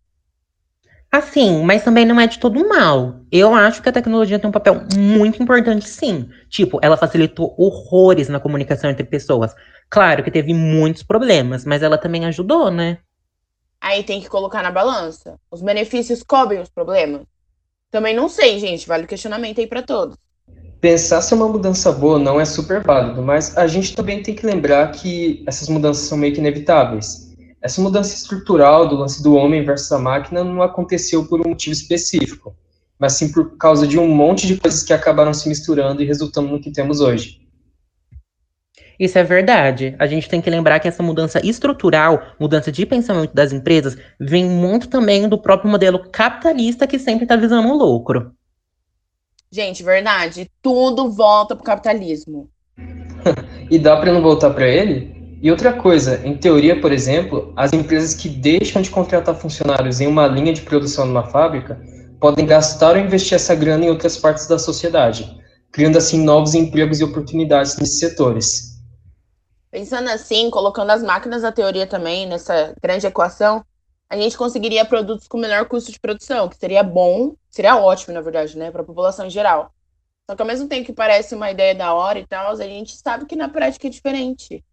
Assim, 1.11 1.63
mas 1.65 1.83
também 1.83 2.05
não 2.05 2.21
é 2.21 2.27
de 2.27 2.39
todo 2.39 2.69
mal. 2.69 3.21
Eu 3.33 3.55
acho 3.55 3.81
que 3.81 3.89
a 3.89 3.93
tecnologia 3.93 4.39
tem 4.39 4.47
um 4.47 4.53
papel 4.53 4.83
muito 4.95 5.43
importante, 5.43 5.89
sim. 5.89 6.29
Tipo, 6.51 6.79
ela 6.83 6.99
facilitou 6.99 7.55
horrores 7.57 8.29
na 8.29 8.39
comunicação 8.39 8.91
entre 8.91 9.05
pessoas. 9.05 9.55
Claro 9.89 10.23
que 10.23 10.31
teve 10.31 10.53
muitos 10.53 11.03
problemas, 11.03 11.65
mas 11.65 11.83
ela 11.83 11.97
também 11.97 12.27
ajudou, 12.27 12.71
né? 12.71 12.99
Aí 13.81 14.05
tem 14.05 14.21
que 14.21 14.29
colocar 14.29 14.63
na 14.63 14.71
balança. 14.71 15.41
Os 15.51 15.63
benefícios 15.63 16.23
cobrem 16.23 16.61
os 16.61 16.69
problemas? 16.69 17.23
Também 17.91 18.15
não 18.15 18.29
sei, 18.29 18.59
gente. 18.59 18.87
Vale 18.87 19.05
o 19.05 19.09
questionamento 19.09 19.61
aí 19.61 19.67
para 19.67 19.83
todos. 19.83 20.24
Pensar 20.85 21.23
se 21.23 21.33
é 21.33 21.37
uma 21.39 21.49
mudança 21.49 21.91
boa 21.91 22.19
não 22.19 22.39
é 22.39 22.45
super 22.45 22.83
válido, 22.83 23.23
mas 23.23 23.57
a 23.57 23.67
gente 23.67 23.97
também 23.97 24.23
tem 24.23 24.35
que 24.35 24.45
lembrar 24.45 24.93
que 24.93 25.43
essas 25.47 25.67
mudanças 25.67 26.05
são 26.05 26.19
meio 26.19 26.35
que 26.35 26.41
inevitáveis 26.41 27.33
essa 27.63 27.81
mudança 27.81 28.15
estrutural 28.15 28.87
do 28.87 28.95
lance 28.95 29.23
do 29.23 29.35
homem 29.35 29.65
versus 29.65 29.91
a 29.91 29.99
máquina 29.99 30.45
não 30.45 30.61
aconteceu 30.61 31.27
por 31.27 31.41
um 31.41 31.49
motivo 31.49 31.73
específico, 31.73 32.55
mas 32.99 33.15
sim 33.15 33.33
por 33.33 33.57
causa 33.57 33.87
de 33.87 33.99
um 33.99 34.07
monte 34.07 34.47
de 34.47 34.59
coisas 34.59 34.83
que 34.83 34.93
acabaram 34.93 35.33
se 35.33 35.49
misturando 35.49 36.03
e 36.03 36.05
resultando 36.05 36.49
no 36.49 36.61
que 36.61 36.71
temos 36.71 37.01
hoje. 37.01 37.41
Isso 39.01 39.19
é 39.19 39.25
verdade. 39.25 39.97
A 39.99 40.07
gente 40.07 40.29
tem 40.29 40.43
que 40.43 40.51
lembrar 40.51 40.79
que 40.81 40.87
essa 40.87 41.03
mudança 41.03 41.41
estrutural, 41.43 42.35
mudança 42.39 42.71
de 42.71 42.85
pensamento 42.85 43.33
das 43.33 43.55
empresas, 43.55 43.97
vem 44.21 44.45
muito 44.45 44.91
também 44.91 45.27
do 45.27 45.41
próprio 45.41 45.71
modelo 45.71 46.11
capitalista 46.11 46.87
que 46.87 46.99
sempre 46.99 47.25
está 47.25 47.37
visando 47.37 47.67
um 47.69 47.75
lucro. 47.75 48.35
Gente, 49.55 49.85
verdade. 49.85 50.51
Tudo 50.61 51.13
volta 51.13 51.55
para 51.55 51.63
o 51.63 51.65
capitalismo. 51.65 52.51
e 53.71 53.79
dá 53.79 53.97
para 53.97 54.13
não 54.13 54.21
voltar 54.21 54.51
para 54.51 54.67
ele? 54.67 55.39
E 55.41 55.49
outra 55.49 55.73
coisa, 55.73 56.21
em 56.27 56.37
teoria, 56.37 56.81
por 56.81 56.91
exemplo, 56.91 57.53
as 57.55 57.73
empresas 57.73 58.15
que 58.15 58.29
deixam 58.29 58.83
de 58.83 58.91
contratar 58.91 59.37
funcionários 59.37 60.01
em 60.01 60.09
uma 60.09 60.27
linha 60.27 60.53
de 60.53 60.63
produção 60.63 61.07
numa 61.07 61.23
fábrica 61.23 61.81
podem 62.19 62.45
gastar 62.45 62.97
ou 62.97 62.99
investir 62.99 63.37
essa 63.37 63.55
grana 63.55 63.85
em 63.85 63.91
outras 63.91 64.17
partes 64.19 64.49
da 64.49 64.59
sociedade, 64.59 65.41
criando 65.71 65.99
assim 65.99 66.25
novos 66.25 66.57
empregos 66.57 66.99
e 66.99 67.05
oportunidades 67.05 67.79
nesses 67.79 68.01
setores. 68.01 68.75
Pensando 69.71 70.11
assim, 70.11 70.51
colocando 70.51 70.91
as 70.91 71.03
máquinas 71.05 71.43
da 71.43 71.53
teoria 71.53 71.87
também 71.87 72.27
nessa 72.27 72.75
grande 72.83 73.07
equação, 73.07 73.65
a 74.15 74.23
gente 74.23 74.39
conseguiria 74.39 74.85
produtos 74.85 75.27
com 75.27 75.39
menor 75.39 75.67
custo 75.67 75.91
de 75.91 75.99
produção, 75.99 76.49
que 76.49 76.57
seria 76.57 76.83
bom, 76.83 77.35
seria 77.51 77.77
ótimo, 77.77 78.15
na 78.15 78.21
verdade, 78.21 78.57
né, 78.57 78.71
para 78.71 78.83
a 78.83 78.85
população 78.85 79.27
em 79.27 79.31
geral. 79.31 79.73
Só 80.29 80.37
que 80.37 80.43
ao 80.43 80.49
mesmo 80.49 80.69
tempo 80.69 80.87
que 80.87 80.93
parece 80.93 81.35
uma 81.35 81.51
ideia 81.51 81.75
da 81.75 81.93
hora 81.93 82.19
e 82.19 82.27
tal, 82.27 82.53
a 82.53 82.57
gente 82.57 82.97
sabe 82.97 83.27
que 83.27 83.37
na 83.37 83.49
prática 83.49 83.87
é 83.87 83.91
diferente. 83.91 84.65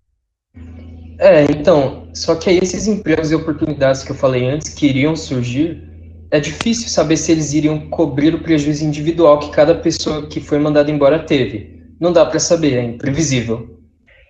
É, 1.19 1.43
então, 1.43 2.07
só 2.13 2.35
que 2.35 2.49
aí 2.49 2.59
esses 2.59 2.87
empregos 2.87 3.31
e 3.31 3.35
oportunidades 3.35 4.03
que 4.03 4.11
eu 4.11 4.15
falei 4.15 4.47
antes 4.47 4.73
que 4.73 4.87
iriam 4.87 5.15
surgir, 5.15 5.89
é 6.31 6.39
difícil 6.39 6.87
saber 6.87 7.17
se 7.17 7.31
eles 7.31 7.53
iriam 7.53 7.89
cobrir 7.89 8.33
o 8.33 8.41
prejuízo 8.41 8.85
individual 8.85 9.39
que 9.39 9.51
cada 9.51 9.75
pessoa 9.75 10.27
que 10.27 10.39
foi 10.39 10.57
mandada 10.59 10.89
embora 10.89 11.19
teve. 11.19 11.83
Não 11.99 12.13
dá 12.13 12.25
para 12.25 12.39
saber, 12.39 12.77
é 12.77 12.83
imprevisível. 12.83 13.80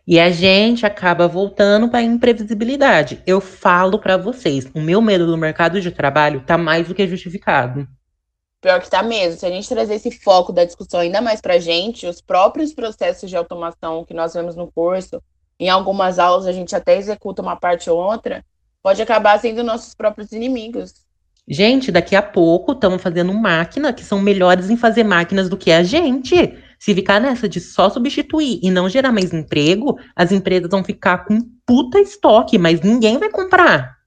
E 0.08 0.20
a 0.20 0.30
gente 0.30 0.86
acaba 0.86 1.28
voltando 1.28 1.88
para 1.88 2.00
a 2.00 2.04
imprevisibilidade. 2.04 3.22
Eu 3.26 3.40
falo 3.40 4.00
para 4.00 4.18
vocês, 4.18 4.70
o 4.74 4.82
meu 4.82 5.02
medo 5.02 5.26
do 5.26 5.38
mercado 5.38 5.80
de 5.80 5.92
trabalho 5.92 6.44
tá 6.46 6.58
mais 6.58 6.88
do 6.88 6.96
que 6.96 7.08
justificado. 7.08 7.88
Pior 8.60 8.80
que 8.80 8.90
tá 8.90 9.02
mesmo. 9.02 9.40
Se 9.40 9.46
a 9.46 9.50
gente 9.50 9.68
trazer 9.68 9.96
esse 9.96 10.12
foco 10.12 10.54
da 10.54 10.64
discussão 10.64 11.00
ainda 11.00 11.20
mais 11.20 11.42
pra 11.42 11.58
gente, 11.58 12.06
os 12.06 12.22
próprios 12.22 12.74
processos 12.74 13.30
de 13.30 13.36
automação 13.36 14.06
que 14.06 14.14
nós 14.14 14.34
vemos 14.34 14.56
no 14.56 14.72
curso, 14.72 15.22
em 15.60 15.70
algumas 15.70 16.20
aulas 16.20 16.46
a 16.46 16.52
gente 16.52 16.76
até 16.76 16.98
executa 16.98 17.42
uma 17.42 17.56
parte 17.56 17.90
ou 17.90 17.98
outra, 17.98 18.44
pode 18.82 19.02
acabar 19.02 19.40
sendo 19.40 19.64
nossos 19.64 19.94
próprios 19.94 20.32
inimigos. 20.32 20.94
Gente, 21.48 21.92
daqui 21.92 22.16
a 22.16 22.22
pouco 22.22 22.72
estamos 22.74 23.02
fazendo 23.02 23.34
máquina 23.34 23.92
que 23.92 24.04
são 24.04 24.22
melhores 24.22 24.70
em 24.70 24.78
fazer 24.78 25.04
máquinas 25.04 25.50
do 25.50 25.58
que 25.58 25.72
a 25.72 25.84
gente. 25.84 26.56
Se 26.82 26.96
ficar 26.96 27.22
nessa 27.22 27.48
de 27.48 27.62
só 27.62 27.92
substituir 27.92 28.60
e 28.64 28.72
não 28.72 28.90
gerar 28.90 29.12
mais 29.12 29.32
emprego, 29.32 30.00
as 30.16 30.32
empresas 30.32 30.68
vão 30.68 30.84
ficar 30.84 31.26
com 31.26 31.40
puta 31.64 32.00
estoque, 32.00 32.58
mas 32.58 32.82
ninguém 32.82 33.20
vai 33.20 33.30
comprar. 33.30 34.00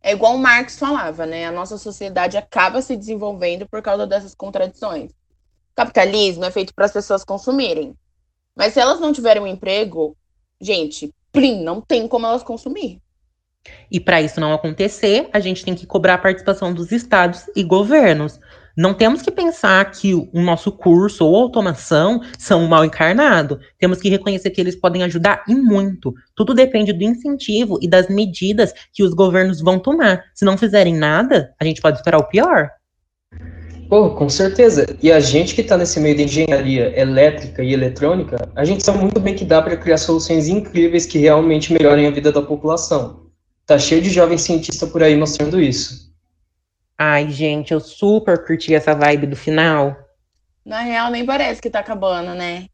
É 0.00 0.12
igual 0.12 0.36
o 0.36 0.38
Marx 0.38 0.78
falava, 0.78 1.26
né? 1.26 1.46
A 1.46 1.50
nossa 1.50 1.76
sociedade 1.76 2.36
acaba 2.36 2.80
se 2.80 2.96
desenvolvendo 2.96 3.68
por 3.68 3.82
causa 3.82 4.06
dessas 4.06 4.36
contradições. 4.36 5.10
O 5.10 5.74
capitalismo 5.74 6.44
é 6.44 6.50
feito 6.52 6.72
para 6.72 6.84
as 6.84 6.92
pessoas 6.92 7.24
consumirem. 7.24 7.96
Mas 8.54 8.74
se 8.74 8.78
elas 8.78 9.00
não 9.00 9.12
tiverem 9.12 9.42
um 9.42 9.46
emprego, 9.48 10.16
gente, 10.60 11.12
plim, 11.32 11.64
não 11.64 11.80
tem 11.80 12.06
como 12.06 12.24
elas 12.24 12.44
consumir. 12.44 13.02
E 13.90 13.98
para 13.98 14.22
isso 14.22 14.40
não 14.40 14.54
acontecer, 14.54 15.28
a 15.32 15.40
gente 15.40 15.64
tem 15.64 15.74
que 15.74 15.86
cobrar 15.86 16.14
a 16.14 16.18
participação 16.18 16.72
dos 16.72 16.92
estados 16.92 17.46
e 17.56 17.62
governos. 17.62 18.38
Não 18.80 18.94
temos 18.94 19.20
que 19.20 19.30
pensar 19.30 19.90
que 19.90 20.14
o 20.14 20.40
nosso 20.40 20.72
curso 20.72 21.26
ou 21.26 21.36
automação 21.36 22.22
são 22.38 22.66
mal 22.66 22.82
encarnado. 22.82 23.60
Temos 23.78 24.00
que 24.00 24.08
reconhecer 24.08 24.48
que 24.48 24.58
eles 24.58 24.74
podem 24.74 25.02
ajudar 25.02 25.44
e 25.46 25.54
muito. 25.54 26.14
Tudo 26.34 26.54
depende 26.54 26.90
do 26.90 27.04
incentivo 27.04 27.78
e 27.82 27.86
das 27.86 28.08
medidas 28.08 28.72
que 28.90 29.02
os 29.02 29.12
governos 29.12 29.60
vão 29.60 29.78
tomar. 29.78 30.24
Se 30.34 30.46
não 30.46 30.56
fizerem 30.56 30.94
nada, 30.94 31.52
a 31.60 31.64
gente 31.66 31.78
pode 31.82 31.98
esperar 31.98 32.16
o 32.16 32.28
pior. 32.28 32.70
Pô, 33.86 34.14
com 34.14 34.30
certeza. 34.30 34.86
E 35.02 35.12
a 35.12 35.20
gente 35.20 35.54
que 35.54 35.60
está 35.60 35.76
nesse 35.76 36.00
meio 36.00 36.16
de 36.16 36.22
engenharia 36.22 36.98
elétrica 36.98 37.62
e 37.62 37.74
eletrônica, 37.74 38.48
a 38.56 38.64
gente 38.64 38.82
sabe 38.82 38.96
muito 38.96 39.20
bem 39.20 39.34
que 39.34 39.44
dá 39.44 39.60
para 39.60 39.76
criar 39.76 39.98
soluções 39.98 40.48
incríveis 40.48 41.04
que 41.04 41.18
realmente 41.18 41.70
melhorem 41.70 42.06
a 42.06 42.10
vida 42.10 42.32
da 42.32 42.40
população. 42.40 43.26
Tá 43.66 43.78
cheio 43.78 44.00
de 44.00 44.08
jovens 44.08 44.40
cientistas 44.40 44.88
por 44.88 45.02
aí 45.02 45.14
mostrando 45.18 45.60
isso. 45.60 45.99
Ai, 47.02 47.30
gente, 47.30 47.72
eu 47.72 47.80
super 47.80 48.44
curti 48.44 48.74
essa 48.74 48.94
vibe 48.94 49.28
do 49.28 49.34
final. 49.34 49.96
Na 50.62 50.82
real, 50.82 51.10
nem 51.10 51.24
parece 51.24 51.58
que 51.58 51.70
tá 51.70 51.80
acabando, 51.80 52.34
né? 52.34 52.66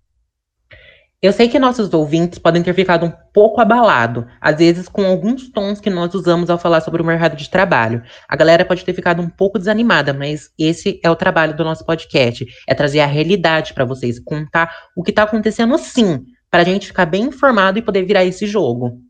Eu 1.22 1.32
sei 1.32 1.48
que 1.48 1.60
nossos 1.60 1.94
ouvintes 1.94 2.36
podem 2.36 2.60
ter 2.60 2.74
ficado 2.74 3.06
um 3.06 3.12
pouco 3.32 3.60
abalado, 3.60 4.26
às 4.40 4.58
vezes 4.58 4.88
com 4.88 5.06
alguns 5.06 5.48
tons 5.52 5.80
que 5.80 5.88
nós 5.88 6.12
usamos 6.12 6.50
ao 6.50 6.58
falar 6.58 6.80
sobre 6.80 7.00
o 7.00 7.04
mercado 7.04 7.36
de 7.36 7.48
trabalho. 7.48 8.02
A 8.28 8.34
galera 8.34 8.64
pode 8.64 8.84
ter 8.84 8.92
ficado 8.94 9.22
um 9.22 9.30
pouco 9.30 9.60
desanimada, 9.60 10.12
mas 10.12 10.50
esse 10.58 11.00
é 11.04 11.08
o 11.08 11.14
trabalho 11.14 11.56
do 11.56 11.62
nosso 11.62 11.86
podcast, 11.86 12.44
é 12.66 12.74
trazer 12.74 12.98
a 12.98 13.06
realidade 13.06 13.74
para 13.74 13.84
vocês, 13.84 14.18
contar 14.18 14.88
o 14.96 15.04
que 15.04 15.12
tá 15.12 15.22
acontecendo 15.22 15.78
sim, 15.78 16.24
pra 16.50 16.64
gente 16.64 16.88
ficar 16.88 17.06
bem 17.06 17.26
informado 17.26 17.78
e 17.78 17.82
poder 17.82 18.04
virar 18.04 18.24
esse 18.24 18.44
jogo. 18.44 19.00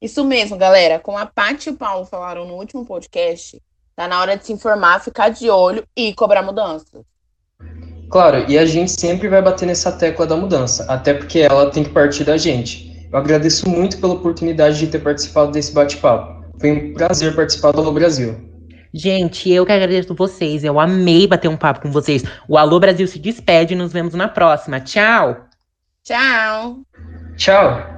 Isso 0.00 0.24
mesmo, 0.24 0.56
galera. 0.56 1.00
Como 1.00 1.18
a 1.18 1.26
Paty 1.26 1.68
e 1.68 1.72
o 1.72 1.76
Paulo 1.76 2.06
falaram 2.06 2.46
no 2.46 2.54
último 2.54 2.86
podcast, 2.86 3.60
Tá 3.96 4.06
na 4.06 4.20
hora 4.20 4.36
de 4.36 4.44
se 4.44 4.52
informar, 4.52 5.00
ficar 5.00 5.30
de 5.30 5.48
olho 5.48 5.82
e 5.96 6.12
cobrar 6.12 6.42
mudanças. 6.42 7.02
Claro, 8.10 8.44
e 8.46 8.58
a 8.58 8.66
gente 8.66 8.92
sempre 8.92 9.26
vai 9.26 9.40
bater 9.40 9.66
nessa 9.66 9.90
tecla 9.90 10.26
da 10.26 10.36
mudança, 10.36 10.84
até 10.88 11.14
porque 11.14 11.40
ela 11.40 11.70
tem 11.70 11.82
que 11.82 11.90
partir 11.90 12.22
da 12.22 12.36
gente. 12.36 13.08
Eu 13.10 13.18
agradeço 13.18 13.68
muito 13.68 13.98
pela 13.98 14.12
oportunidade 14.12 14.78
de 14.78 14.86
ter 14.88 14.98
participado 14.98 15.50
desse 15.50 15.72
bate-papo. 15.72 16.44
Foi 16.60 16.70
um 16.70 16.94
prazer 16.94 17.34
participar 17.34 17.72
do 17.72 17.80
Alô 17.80 17.92
Brasil. 17.92 18.36
Gente, 18.92 19.50
eu 19.50 19.64
que 19.66 19.72
agradeço 19.72 20.14
vocês. 20.14 20.62
Eu 20.62 20.78
amei 20.78 21.26
bater 21.26 21.48
um 21.48 21.56
papo 21.56 21.80
com 21.80 21.90
vocês. 21.90 22.22
O 22.48 22.56
Alô 22.56 22.78
Brasil 22.78 23.06
se 23.06 23.18
despede 23.18 23.74
e 23.74 23.76
nos 23.76 23.92
vemos 23.92 24.14
na 24.14 24.28
próxima. 24.28 24.80
Tchau! 24.80 25.46
Tchau! 26.02 26.82
Tchau! 27.36 27.95